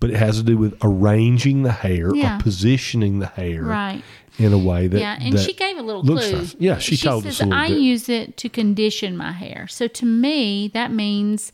But 0.00 0.10
it 0.10 0.16
has 0.16 0.36
to 0.36 0.44
do 0.44 0.56
with 0.56 0.76
arranging 0.80 1.64
the 1.64 1.72
hair 1.72 2.14
Yeah. 2.14 2.36
or 2.36 2.40
positioning 2.40 3.18
the 3.18 3.26
hair 3.26 3.64
Right. 3.64 4.04
In 4.38 4.52
a 4.52 4.58
way 4.58 4.86
that. 4.86 4.98
Yeah, 5.00 5.18
and 5.20 5.34
that 5.34 5.40
she 5.44 5.52
gave 5.52 5.76
a 5.76 5.82
little 5.82 6.02
clue. 6.02 6.14
nice. 6.14 6.56
Yeah, 6.58 6.78
she 6.78 6.96
told 6.96 7.24
says, 7.24 7.34
us 7.34 7.40
a 7.40 7.44
little 7.46 7.58
I 7.58 7.68
bit. 7.68 7.78
use 7.80 8.08
it 8.08 8.36
to 8.38 8.48
condition 8.48 9.16
my 9.16 9.32
hair. 9.32 9.66
So 9.68 9.86
to 9.88 10.06
me, 10.06 10.68
that 10.74 10.92
means 10.92 11.52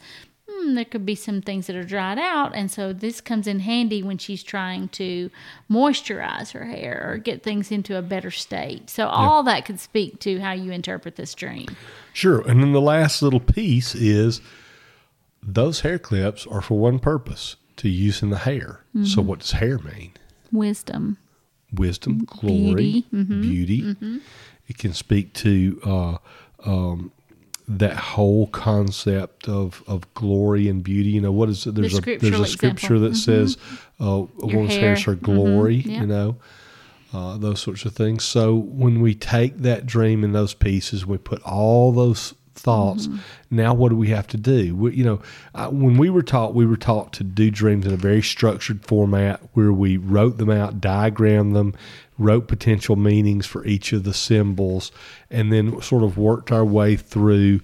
hmm, 0.49 0.75
there 0.75 0.85
could 0.85 1.07
be 1.07 1.15
some 1.15 1.41
things 1.41 1.67
that 1.67 1.75
are 1.77 1.83
dried 1.85 2.19
out, 2.19 2.55
and 2.55 2.71
so 2.71 2.93
this 2.93 3.21
comes 3.21 3.47
in 3.47 3.61
handy 3.61 4.03
when 4.03 4.19
she's 4.19 4.43
trying 4.43 4.89
to 4.91 5.31
moisturize 5.71 6.53
her 6.53 6.67
hair 6.67 7.03
or 7.11 7.17
get 7.19 7.43
things 7.43 7.71
into 7.73 7.97
a 7.97 8.03
better 8.03 8.31
state. 8.31 8.91
So 8.91 9.07
all 9.09 9.43
that 9.45 9.65
could 9.65 9.81
speak 9.81 10.21
to 10.21 10.41
how 10.41 10.53
you 10.53 10.71
interpret 10.71 11.17
this 11.17 11.35
dream. 11.35 11.67
Sure. 12.13 12.41
And 12.49 12.63
then 12.63 12.73
the 12.73 12.81
last 12.81 13.23
little 13.23 13.41
piece 13.41 13.95
is 13.95 14.41
those 15.43 15.81
hair 15.81 15.99
clips 15.99 16.47
are 16.47 16.61
for 16.63 16.79
one 16.79 16.99
purpose 16.99 17.57
to 17.77 17.89
use 17.89 18.23
in 18.23 18.31
the 18.31 18.39
hair. 18.39 18.81
So 18.93 19.01
Mm-hmm. 19.01 19.27
what 19.27 19.39
does 19.41 19.53
hair 19.53 19.79
mean? 19.79 20.13
Wisdom. 20.53 21.19
Wisdom, 21.77 22.25
glory, 22.27 22.75
Beauty. 22.75 23.05
Mm-hmm. 23.15 23.41
beauty. 23.43 24.21
It 24.69 24.79
can 24.79 24.93
speak 24.95 25.33
to 25.35 25.81
uh, 25.85 26.17
um, 26.69 27.13
that 27.69 27.97
whole 27.97 28.47
concept 28.49 29.49
of, 29.49 29.83
of 29.87 30.13
glory 30.15 30.69
and 30.69 30.83
beauty. 30.83 31.11
You 31.11 31.21
know, 31.21 31.33
what 31.33 31.49
is 31.49 31.67
it? 31.67 31.75
There's 31.75 31.97
a 31.99 32.01
there's 32.01 32.41
a 32.41 32.47
scripture 32.47 32.95
example. 32.95 33.01
that 33.11 33.17
says 33.17 33.57
uh, 34.01 34.05
a 34.05 34.09
Your 34.09 34.27
woman's 34.41 34.77
hair 34.77 34.93
is 34.95 35.03
her 35.05 35.13
hair. 35.13 35.21
glory. 35.21 35.77
Yeah. 35.77 36.01
You 36.01 36.07
know. 36.07 36.37
Uh, 37.13 37.39
those 37.39 37.61
sorts 37.61 37.85
of 37.85 37.93
things. 37.95 38.25
So 38.25 38.57
when 38.57 39.01
we 39.01 39.15
take 39.15 39.59
that 39.59 39.87
dream 39.87 40.25
and 40.25 40.35
those 40.35 40.53
pieces, 40.53 41.07
we 41.07 41.17
put 41.17 41.41
all 41.45 41.93
those 41.93 42.35
thoughts. 42.55 43.09
Now, 43.51 43.75
what 43.75 43.91
do 43.91 43.97
we 43.97 44.09
have 44.09 44.27
to 44.29 44.37
do? 44.37 44.75
We, 44.75 44.95
you 44.95 45.05
know, 45.05 45.21
uh, 45.55 45.69
when 45.69 45.97
we 45.99 46.11
were 46.11 46.23
taught, 46.23 46.55
we 46.55 46.67
were 46.67 46.77
taught 46.77 47.13
to 47.15 47.25
do 47.25 47.51
dreams 47.51 47.87
in 47.87 47.93
a 47.93 47.97
very 47.97 48.23
structured 48.23 48.85
format 48.85 49.41
where 49.53 49.73
we 49.73 49.97
wrote 49.97 50.39
them 50.39 50.51
out, 50.51 50.81
diagrammed 50.81 51.55
them, 51.55 51.75
wrote 52.19 52.49
potential 52.49 52.97
meanings 52.97 53.47
for 53.47 53.65
each 53.65 53.93
of 53.93 54.05
the 54.05 54.15
symbols, 54.15 54.93
and 55.31 55.53
then 55.53 55.81
sort 55.83 56.03
of 56.03 56.17
worked 56.17 56.53
our 56.53 56.65
way 56.65 56.97
through 56.97 57.61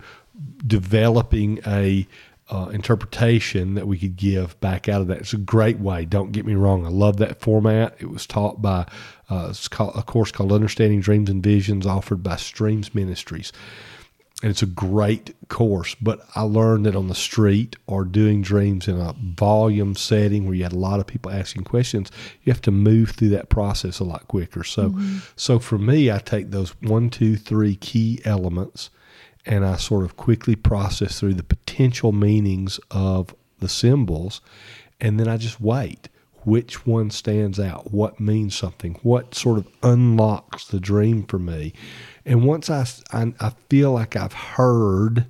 developing 0.67 1.61
a 1.67 2.07
uh, 2.51 2.69
interpretation 2.73 3.75
that 3.75 3.87
we 3.87 3.97
could 3.97 4.17
give 4.17 4.61
back 4.61 4.89
out 4.89 5.01
of 5.01 5.07
that. 5.07 5.19
It's 5.19 5.33
a 5.33 5.39
great 5.39 5.79
way. 5.79 6.05
Don't 6.05 6.33
get 6.33 6.45
me 6.45 6.55
wrong. 6.55 6.85
I 6.85 6.89
love 6.89 7.19
that 7.19 7.41
format. 7.41 7.95
It 8.01 8.11
was 8.11 8.27
taught 8.27 8.61
by 8.61 8.87
uh, 9.31 9.49
it's 9.51 9.69
called, 9.69 9.95
a 9.95 10.03
course 10.03 10.33
called 10.33 10.53
Understanding 10.53 11.01
Dreams 11.01 11.31
and 11.31 11.43
Visions, 11.43 11.87
offered 11.87 12.23
by 12.23 12.37
Streams 12.37 12.93
Ministries, 12.95 13.53
and 14.43 14.51
it's 14.51 14.63
a 14.63 14.67
great 14.67 15.35
course. 15.49 15.95
But 16.01 16.21
I 16.35 16.43
learned 16.43 16.87
that 16.87 16.97
on 16.97 17.09
the 17.09 17.15
street 17.15 17.77
or 17.87 18.05
doing 18.05 18.43
dreams 18.43 18.89
in 18.89 18.99
a 18.99 19.15
volume 19.37 19.95
setting 19.95 20.47
where 20.47 20.55
you 20.55 20.63
had 20.63 20.73
a 20.73 20.79
lot 20.79 21.01
of 21.01 21.07
people 21.07 21.31
asking 21.31 21.65
questions, 21.65 22.11
you 22.43 22.53
have 22.53 22.63
to 22.63 22.71
move 22.71 23.11
through 23.11 23.31
that 23.31 23.49
process 23.49 23.99
a 23.99 24.05
lot 24.05 24.29
quicker. 24.29 24.65
So, 24.65 24.91
mm-hmm. 24.91 25.19
so 25.37 25.59
for 25.59 25.79
me, 25.79 26.11
I 26.11 26.19
take 26.19 26.51
those 26.51 26.71
one, 26.81 27.11
two, 27.11 27.37
three 27.37 27.77
key 27.77 28.21
elements 28.25 28.91
and 29.47 29.65
I 29.65 29.77
sort 29.77 30.05
of 30.05 30.17
quickly 30.17 30.55
process 30.55 31.19
through 31.19 31.35
the 31.35 31.43
potential 31.43 32.13
meanings 32.13 32.79
of 32.91 33.35
the 33.59 33.69
symbols, 33.69 34.41
and 35.01 35.19
then 35.19 35.29
I 35.29 35.37
just 35.37 35.61
wait. 35.61 36.09
Which 36.45 36.87
one 36.87 37.11
stands 37.11 37.61
out? 37.61 37.93
What 37.93 38.19
means 38.19 38.55
something? 38.55 38.99
What 39.03 39.35
sort 39.35 39.59
of 39.59 39.69
unlocks 39.83 40.67
the 40.67 40.81
dream 40.81 41.25
for 41.25 41.39
me? 41.39 41.75
And 42.31 42.45
once 42.45 42.71
I, 42.71 42.87
I, 43.13 43.35
I 43.41 43.53
feel 43.69 43.91
like 43.91 44.15
I've 44.15 44.33
heard 44.33 45.27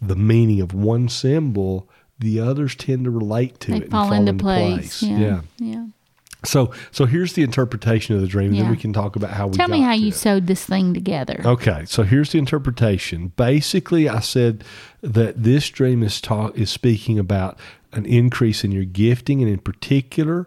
the 0.00 0.14
meaning 0.14 0.60
of 0.60 0.72
one 0.72 1.08
symbol, 1.08 1.90
the 2.16 2.38
others 2.38 2.76
tend 2.76 3.06
to 3.06 3.10
relate 3.10 3.58
to 3.60 3.72
They 3.72 3.78
it 3.78 3.82
and 3.82 3.90
fall, 3.90 4.04
fall 4.04 4.12
into, 4.12 4.34
place. 4.34 5.02
Yeah. 5.02 5.18
yeah. 5.18 5.40
yeah. 5.58 5.86
So, 6.44 6.72
so 6.92 7.06
here's 7.06 7.32
the 7.32 7.42
interpretation 7.42 8.14
of 8.14 8.20
the 8.20 8.28
dream, 8.28 8.52
and 8.52 8.60
then 8.60 8.70
we 8.70 8.76
can 8.76 8.92
talk 8.92 9.16
about 9.16 9.30
how 9.30 9.48
we. 9.48 9.54
Tell 9.54 9.66
me 9.66 9.80
how 9.80 9.94
you 9.94 10.08
it. 10.08 10.14
sewed 10.14 10.46
this 10.46 10.64
thing 10.64 10.94
together. 10.94 11.42
Okay, 11.44 11.84
so 11.86 12.04
here's 12.04 12.30
the 12.30 12.38
interpretation. 12.38 13.32
Basically, 13.36 14.08
I 14.08 14.20
said 14.20 14.62
that 15.00 15.42
this 15.42 15.68
dream 15.70 16.04
is 16.04 16.20
talk 16.20 16.56
is 16.56 16.70
speaking 16.70 17.18
about 17.18 17.58
an 17.94 18.06
increase 18.06 18.62
in 18.62 18.70
your 18.70 18.84
gifting, 18.84 19.42
and 19.42 19.50
in 19.50 19.58
particular, 19.58 20.46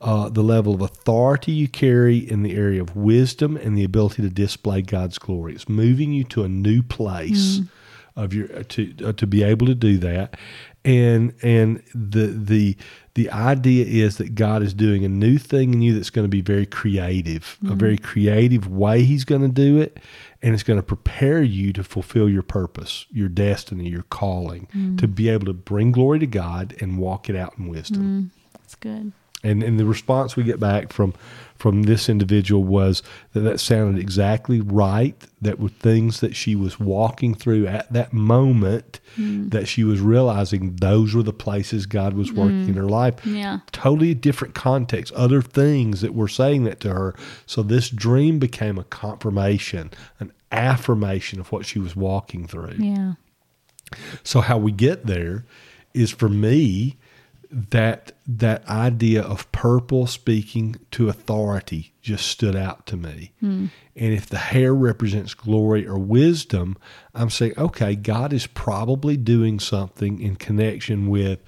uh, 0.00 0.30
the 0.30 0.42
level 0.42 0.74
of 0.74 0.80
authority 0.80 1.52
you 1.52 1.68
carry 1.68 2.18
in 2.18 2.42
the 2.42 2.56
area 2.56 2.80
of 2.80 2.96
wisdom 2.96 3.56
and 3.56 3.76
the 3.76 3.84
ability 3.84 4.22
to 4.22 4.30
display 4.30 4.80
God's 4.80 5.18
glory. 5.18 5.54
It's 5.54 5.68
moving 5.68 6.12
you 6.12 6.24
to 6.24 6.42
a 6.42 6.48
new 6.48 6.82
place 6.82 7.58
mm. 7.58 7.68
of 8.16 8.32
your 8.32 8.50
uh, 8.56 8.62
to 8.70 8.94
uh, 9.04 9.12
to 9.12 9.26
be 9.26 9.42
able 9.42 9.66
to 9.66 9.74
do 9.74 9.98
that, 9.98 10.38
and 10.86 11.34
and 11.42 11.82
the 11.94 12.28
the 12.28 12.76
the 13.12 13.30
idea 13.30 13.84
is 13.84 14.16
that 14.16 14.34
God 14.34 14.62
is 14.62 14.72
doing 14.72 15.04
a 15.04 15.08
new 15.08 15.36
thing 15.36 15.74
in 15.74 15.82
you 15.82 15.94
that's 15.94 16.08
going 16.08 16.24
to 16.24 16.30
be 16.30 16.40
very 16.40 16.64
creative, 16.64 17.58
a 17.60 17.66
mm-hmm. 17.66 17.78
very 17.78 17.98
creative 17.98 18.66
way 18.68 19.02
He's 19.02 19.24
going 19.24 19.42
to 19.42 19.48
do 19.48 19.78
it, 19.78 19.98
and 20.40 20.54
it's 20.54 20.62
going 20.62 20.78
to 20.78 20.82
prepare 20.82 21.42
you 21.42 21.74
to 21.74 21.84
fulfill 21.84 22.30
your 22.30 22.42
purpose, 22.42 23.04
your 23.10 23.28
destiny, 23.28 23.90
your 23.90 24.04
calling, 24.04 24.66
mm. 24.74 24.98
to 24.98 25.06
be 25.06 25.28
able 25.28 25.44
to 25.44 25.52
bring 25.52 25.92
glory 25.92 26.20
to 26.20 26.26
God 26.26 26.74
and 26.80 26.96
walk 26.96 27.28
it 27.28 27.36
out 27.36 27.58
in 27.58 27.68
wisdom. 27.68 28.02
Mm. 28.02 28.52
That's 28.54 28.76
good. 28.76 29.12
And 29.42 29.62
and 29.62 29.78
the 29.78 29.86
response 29.86 30.36
we 30.36 30.42
get 30.42 30.60
back 30.60 30.92
from 30.92 31.14
from 31.56 31.82
this 31.82 32.08
individual 32.08 32.64
was 32.64 33.02
that 33.32 33.40
that 33.40 33.60
sounded 33.60 34.00
exactly 34.00 34.60
right. 34.60 35.14
That 35.40 35.58
were 35.58 35.68
things 35.68 36.20
that 36.20 36.34
she 36.34 36.56
was 36.56 36.80
walking 36.80 37.34
through 37.34 37.66
at 37.66 37.92
that 37.92 38.12
moment 38.12 39.00
hmm. 39.16 39.48
that 39.48 39.68
she 39.68 39.84
was 39.84 40.00
realizing 40.00 40.76
those 40.76 41.14
were 41.14 41.22
the 41.22 41.32
places 41.32 41.86
God 41.86 42.14
was 42.14 42.32
working 42.32 42.64
hmm. 42.64 42.70
in 42.70 42.74
her 42.76 42.88
life. 42.88 43.24
Yeah. 43.24 43.60
Totally 43.72 44.14
different 44.14 44.54
context, 44.54 45.12
other 45.14 45.42
things 45.42 46.00
that 46.00 46.14
were 46.14 46.28
saying 46.28 46.64
that 46.64 46.80
to 46.80 46.94
her. 46.94 47.14
So 47.46 47.62
this 47.62 47.90
dream 47.90 48.38
became 48.38 48.78
a 48.78 48.84
confirmation, 48.84 49.90
an 50.18 50.32
affirmation 50.52 51.40
of 51.40 51.52
what 51.52 51.66
she 51.66 51.78
was 51.78 51.94
walking 51.96 52.46
through. 52.46 52.76
Yeah. 52.78 53.14
So 54.22 54.40
how 54.40 54.58
we 54.58 54.72
get 54.72 55.06
there 55.06 55.44
is 55.94 56.10
for 56.10 56.28
me 56.28 56.96
that 57.50 58.12
that 58.26 58.66
idea 58.68 59.22
of 59.22 59.50
purple 59.50 60.06
speaking 60.06 60.76
to 60.92 61.08
authority 61.08 61.92
just 62.00 62.26
stood 62.26 62.54
out 62.54 62.86
to 62.86 62.96
me. 62.96 63.32
And 63.96 64.14
if 64.14 64.26
the 64.26 64.38
hair 64.38 64.72
represents 64.72 65.34
glory 65.34 65.86
or 65.86 65.98
wisdom, 65.98 66.78
I'm 67.14 67.28
saying, 67.28 67.54
okay, 67.58 67.96
God 67.96 68.32
is 68.32 68.46
probably 68.46 69.16
doing 69.16 69.58
something 69.58 70.20
in 70.20 70.36
connection 70.36 71.08
with 71.08 71.40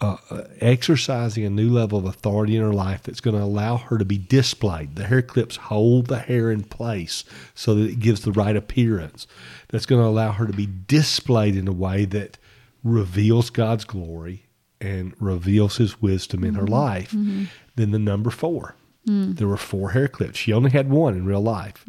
uh, 0.00 0.16
uh, 0.30 0.44
exercising 0.60 1.44
a 1.44 1.50
new 1.50 1.70
level 1.70 1.98
of 1.98 2.04
authority 2.04 2.56
in 2.56 2.62
her 2.62 2.72
life 2.72 3.02
that's 3.02 3.20
going 3.20 3.36
to 3.36 3.42
allow 3.42 3.76
her 3.76 3.98
to 3.98 4.04
be 4.04 4.18
displayed. 4.18 4.96
The 4.96 5.06
hair 5.06 5.22
clips 5.22 5.56
hold 5.56 6.06
the 6.06 6.18
hair 6.20 6.50
in 6.50 6.64
place 6.64 7.24
so 7.54 7.74
that 7.74 7.90
it 7.90 8.00
gives 8.00 8.22
the 8.22 8.32
right 8.32 8.56
appearance. 8.56 9.26
That's 9.68 9.86
going 9.86 10.02
to 10.02 10.08
allow 10.08 10.32
her 10.32 10.46
to 10.46 10.52
be 10.52 10.68
displayed 10.86 11.56
in 11.56 11.68
a 11.68 11.72
way 11.72 12.04
that 12.06 12.38
reveals 12.84 13.50
God's 13.50 13.84
glory 13.84 14.44
and 14.80 15.14
reveals 15.20 15.76
His 15.76 16.00
wisdom 16.00 16.44
in 16.44 16.54
her 16.54 16.66
life. 16.66 17.12
Then 17.76 17.90
the 17.90 17.98
number 17.98 18.30
four. 18.30 18.74
There 19.06 19.48
were 19.48 19.56
four 19.56 19.90
hair 19.92 20.06
clips. 20.06 20.38
She 20.38 20.52
only 20.52 20.70
had 20.70 20.90
one 20.90 21.14
in 21.14 21.24
real 21.24 21.40
life, 21.40 21.82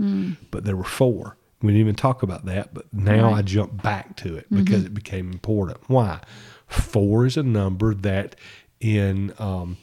but 0.52 0.64
there 0.64 0.78
were 0.78 0.84
four. 0.86 1.36
We 1.62 1.74
didn't 1.74 1.82
even 1.82 1.96
talk 1.96 2.24
about 2.24 2.46
that, 2.46 2.74
but 2.74 2.86
now 2.94 3.34
I 3.34 3.42
jump 3.42 3.84
back 3.84 4.16
to 4.18 4.38
it 4.38 4.46
because 4.50 4.86
it 4.86 4.94
became 4.94 5.30
important. 5.30 5.80
Why? 5.88 6.22
Four 6.68 7.26
is 7.26 7.36
a 7.36 7.44
number 7.44 7.94
that 7.94 8.38
in 8.80 9.34
um, 9.40 9.76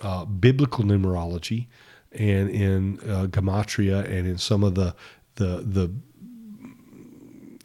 uh, 0.00 0.24
biblical 0.24 0.82
numerology 0.84 1.68
and 2.10 2.50
in 2.50 2.98
uh, 3.08 3.26
gematria 3.26 4.04
and 4.04 4.26
in 4.26 4.36
some 4.38 4.64
of 4.64 4.74
the 4.74 4.96
the 5.36 5.62
the 5.64 5.92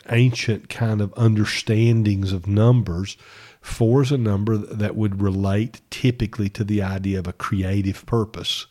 ancient 0.10 0.69
kind 0.69 1.02
of 1.02 1.12
understandings 1.17 2.32
of 2.32 2.45
numbers, 2.47 3.17
four 3.62 4.02
is 4.02 4.12
a 4.12 4.17
number 4.17 4.58
that 4.58 4.96
would 4.96 5.22
relate 5.22 5.82
typically 5.89 6.50
to 6.50 6.63
the 6.63 6.82
idea 6.82 7.20
of 7.20 7.28
a 7.28 7.34
creative 7.34 8.06
purpose, 8.06 8.67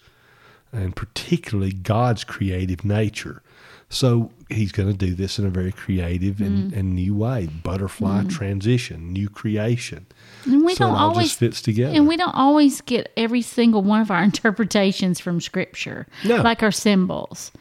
and 0.73 0.95
particularly 0.97 1.73
God's 1.73 2.25
creative 2.25 2.85
nature. 2.85 3.43
So 3.89 4.33
he's 4.49 4.73
going 4.73 4.89
to 4.91 4.97
do 4.97 5.15
this 5.15 5.39
in 5.39 5.47
a 5.47 5.51
very 5.51 5.71
creative 5.71 6.41
and, 6.41 6.73
and 6.73 6.95
new 6.97 7.15
way. 7.15 7.47
Butterfly 7.47 8.25
transition, 8.25 9.13
new 9.13 9.29
creation. 9.29 10.07
And 10.45 10.65
we 10.65 10.75
so 10.75 10.87
don't 10.87 10.97
always 10.97 11.35
fits 11.35 11.63
together. 11.63 11.95
And 11.95 12.09
we 12.09 12.17
don't 12.17 12.35
always 12.35 12.81
get 12.81 13.13
every 13.17 13.43
single 13.43 13.83
one 13.83 14.01
of 14.01 14.11
our 14.11 14.23
interpretations 14.25 15.21
from 15.21 15.41
scripture, 15.41 16.09
No. 16.25 16.43
like 16.43 16.65
our 16.65 16.73
symbols. 16.73 17.53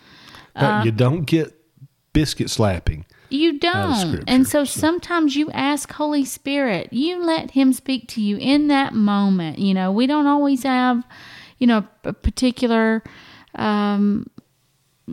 Uh, 0.56 0.82
you 0.84 0.92
don't 0.92 1.26
get 1.26 1.54
biscuit 2.14 2.50
slapping. 2.50 3.06
You 3.30 3.60
don't. 3.60 4.24
And 4.28 4.48
so 4.48 4.64
sometimes 4.64 5.36
you 5.36 5.50
ask 5.52 5.92
Holy 5.92 6.26
Spirit, 6.26 6.92
you 6.92 7.24
let 7.24 7.52
Him 7.52 7.74
speak 7.74 8.08
to 8.10 8.22
you 8.22 8.38
in 8.38 8.68
that 8.68 8.94
moment. 8.94 9.60
You 9.60 9.74
know, 9.74 9.92
we 9.92 10.08
don't 10.08 10.28
always 10.28 10.64
have, 10.64 11.04
you 11.58 11.68
know, 11.68 11.86
a 12.04 12.14
particular 12.14 13.04
um, 13.56 14.30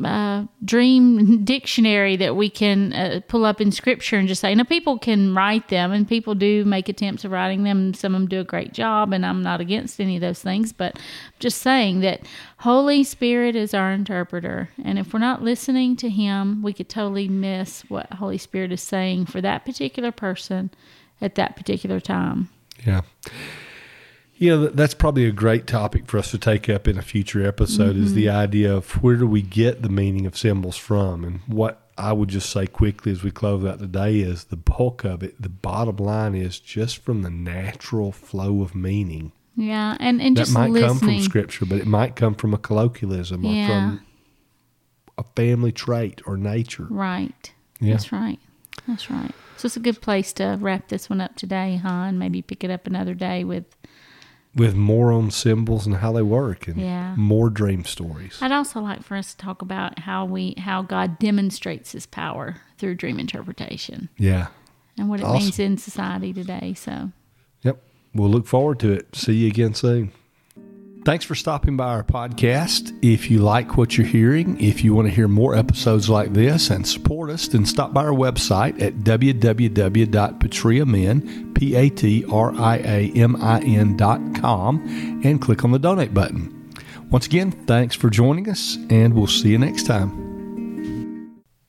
uh, 0.05 0.45
dream 0.65 1.45
dictionary 1.45 2.17
that 2.17 2.35
we 2.35 2.49
can 2.49 2.93
uh, 2.93 3.21
pull 3.29 3.45
up 3.45 3.61
in 3.61 3.71
Scripture 3.71 4.17
and 4.17 4.27
just 4.27 4.41
say. 4.41 4.55
Now, 4.55 4.65
people 4.65 4.99
can 4.99 5.35
write 5.35 5.69
them, 5.69 5.93
and 5.93 6.09
people 6.09 6.35
do 6.35 6.65
make 6.65 6.89
attempts 6.89 7.25
of 7.25 7.31
writing 7.31 7.65
them. 7.65 7.93
Some 7.95 8.15
of 8.15 8.23
them 8.23 8.29
do 8.29 8.41
a 8.41 8.45
great 8.45 8.73
job, 8.73 9.13
and 9.13 9.25
I'm 9.25 9.43
not 9.43 9.61
against 9.61 10.01
any 10.01 10.17
of 10.17 10.23
those 10.23 10.41
things. 10.41 10.73
But 10.73 10.99
just 11.39 11.61
saying 11.61 12.01
that 12.01 12.23
Holy 12.59 13.05
Spirit 13.05 13.55
is 13.55 13.75
our 13.75 13.93
interpreter, 13.93 14.71
and 14.83 14.99
if 14.99 15.13
we're 15.13 15.21
not 15.21 15.43
listening 15.43 15.97
to 15.97 16.09
Him, 16.09 16.63
we 16.63 16.73
could 16.73 16.89
totally 16.89 17.29
miss 17.29 17.83
what 17.89 18.13
Holy 18.15 18.39
Spirit 18.39 18.73
is 18.73 18.83
saying 18.83 19.27
for 19.27 19.41
that 19.41 19.65
particular 19.65 20.13
person 20.13 20.71
at 21.21 21.35
that 21.35 21.57
particular 21.57 22.01
time. 22.01 22.49
Yeah. 22.87 23.03
You 24.43 24.51
know, 24.51 24.67
that's 24.67 24.95
probably 24.95 25.27
a 25.27 25.31
great 25.31 25.69
topic 25.69 26.09
for 26.09 26.19
us 26.19 26.33
to 26.33 26.39
take 26.39 26.69
up 26.69 26.89
in 26.89 26.99
a 26.99 27.03
future 27.03 27.47
episode 27.47 27.97
is 27.97 28.15
the 28.15 28.27
mm-hmm. 28.27 28.37
idea 28.37 28.75
of 28.75 29.01
where 29.01 29.15
do 29.15 29.25
we 29.25 29.41
get 29.41 29.83
the 29.83 29.89
meaning 29.89 30.27
of 30.27 30.37
symbols 30.37 30.77
from? 30.77 31.23
And 31.23 31.41
what 31.47 31.89
I 31.97 32.13
would 32.13 32.29
just 32.29 32.51
say 32.51 32.67
quickly 32.67 33.13
as 33.13 33.23
we 33.23 33.31
close 33.31 33.65
out 33.65 33.79
today 33.79 34.19
is 34.19 34.43
the 34.47 34.57
bulk 34.57 35.05
of 35.05 35.23
it, 35.23 35.41
the 35.41 35.49
bottom 35.49 35.99
line 35.99 36.35
is 36.35 36.59
just 36.59 36.99
from 36.99 37.23
the 37.23 37.31
natural 37.31 38.11
flow 38.11 38.63
of 38.63 38.75
meaning. 38.75 39.31
Yeah, 39.55 39.97
and 40.01 40.21
and 40.21 40.37
That 40.37 40.41
just 40.41 40.55
might 40.55 40.75
come 40.75 40.99
from 40.99 41.23
scripture, 41.23 41.65
but 41.65 41.79
it 41.79 41.87
might 41.87 42.17
come 42.17 42.35
from 42.35 42.53
a 42.53 42.59
colloquialism 42.59 43.47
or 43.47 43.53
Yeah. 43.53 43.69
from 43.69 44.07
a 45.19 45.25
family 45.37 45.71
trait 45.71 46.21
or 46.27 46.37
nature. 46.37 46.89
Right. 46.91 47.53
Yeah. 47.79 47.93
That's 47.93 48.11
right. 48.11 48.41
That's 48.89 49.09
right. 49.09 49.31
So 49.57 49.67
it's 49.67 49.77
a 49.77 49.81
good 49.81 50.01
place 50.01 50.33
to 50.33 50.59
wrap 50.61 50.89
this 50.89 51.09
one 51.09 51.21
up 51.21 51.37
today, 51.37 51.77
huh? 51.77 51.89
And 52.09 52.19
maybe 52.19 52.43
pick 52.43 52.65
it 52.65 52.73
up 52.73 52.89
another 52.89 53.15
day 53.15 53.45
with. 53.45 53.67
With 54.55 54.75
more 54.75 55.13
on 55.13 55.31
symbols 55.31 55.87
and 55.87 55.97
how 55.97 56.13
they 56.13 56.21
work 56.23 56.69
and 56.69 56.79
Yeah. 56.79 57.15
more 57.17 57.49
dream 57.49 57.85
stories. 57.85 58.39
I'd 58.43 58.53
also 58.53 58.81
like 58.81 59.03
for 59.03 59.17
us 59.17 59.33
to 59.33 59.39
talk 59.39 59.63
about 59.63 60.01
how 60.01 60.27
we 60.27 60.55
how 60.59 60.83
God 60.83 61.19
demonstrates 61.19 61.93
His 61.93 62.05
power 62.05 62.57
through 62.77 62.97
dream 62.97 63.19
interpretation 63.19 64.11
Yeah. 64.19 64.49
and 64.99 65.09
what 65.09 65.21
it 65.21 65.25
Awesome. 65.25 65.43
means 65.45 65.59
in 65.59 65.79
society 65.79 66.33
today. 66.35 66.75
So 66.75 67.13
Yep. 67.63 67.83
We'll 68.15 68.29
look 68.29 68.47
forward 68.47 68.79
to 68.81 68.93
it. 68.93 69.17
See 69.17 69.33
you 69.37 69.47
again 69.49 69.73
soon. 69.73 70.13
Thanks 71.05 71.25
for 71.25 71.35
stopping 71.35 71.77
by 71.77 71.89
our 71.89 72.05
podcast. 72.05 72.97
If 73.03 73.29
you 73.29 73.41
like 73.41 73.77
what 73.77 73.99
you're 73.99 74.07
hearing, 74.07 74.61
if 74.61 74.85
you 74.85 74.95
want 74.95 75.09
to 75.09 75.15
hear 75.15 75.27
more 75.27 75.57
episodes 75.57 76.09
like 76.09 76.33
this 76.33 76.71
and 76.71 76.87
support 76.87 77.29
us, 77.29 77.49
then 77.49 77.67
stop 77.67 77.93
by 77.93 78.05
our 78.05 78.13
website 78.13 78.81
at 78.81 78.95
www.patriamin, 78.99 81.55
P-A-T-R-I-A-M-I-N 81.57 82.07
dot 83.97 84.21
com 84.37 85.21
and 85.25 85.43
click 85.43 85.65
on 85.65 85.73
the 85.73 85.81
donate 85.81 86.15
button. 86.15 86.73
Once 87.11 87.27
again, 87.27 87.51
thanks 87.51 87.97
for 87.97 88.09
joining 88.09 88.49
us 88.49 88.79
and 88.89 89.13
we'll 89.13 89.27
see 89.27 89.49
you 89.49 89.59
next 89.59 89.87
time. 89.87 90.22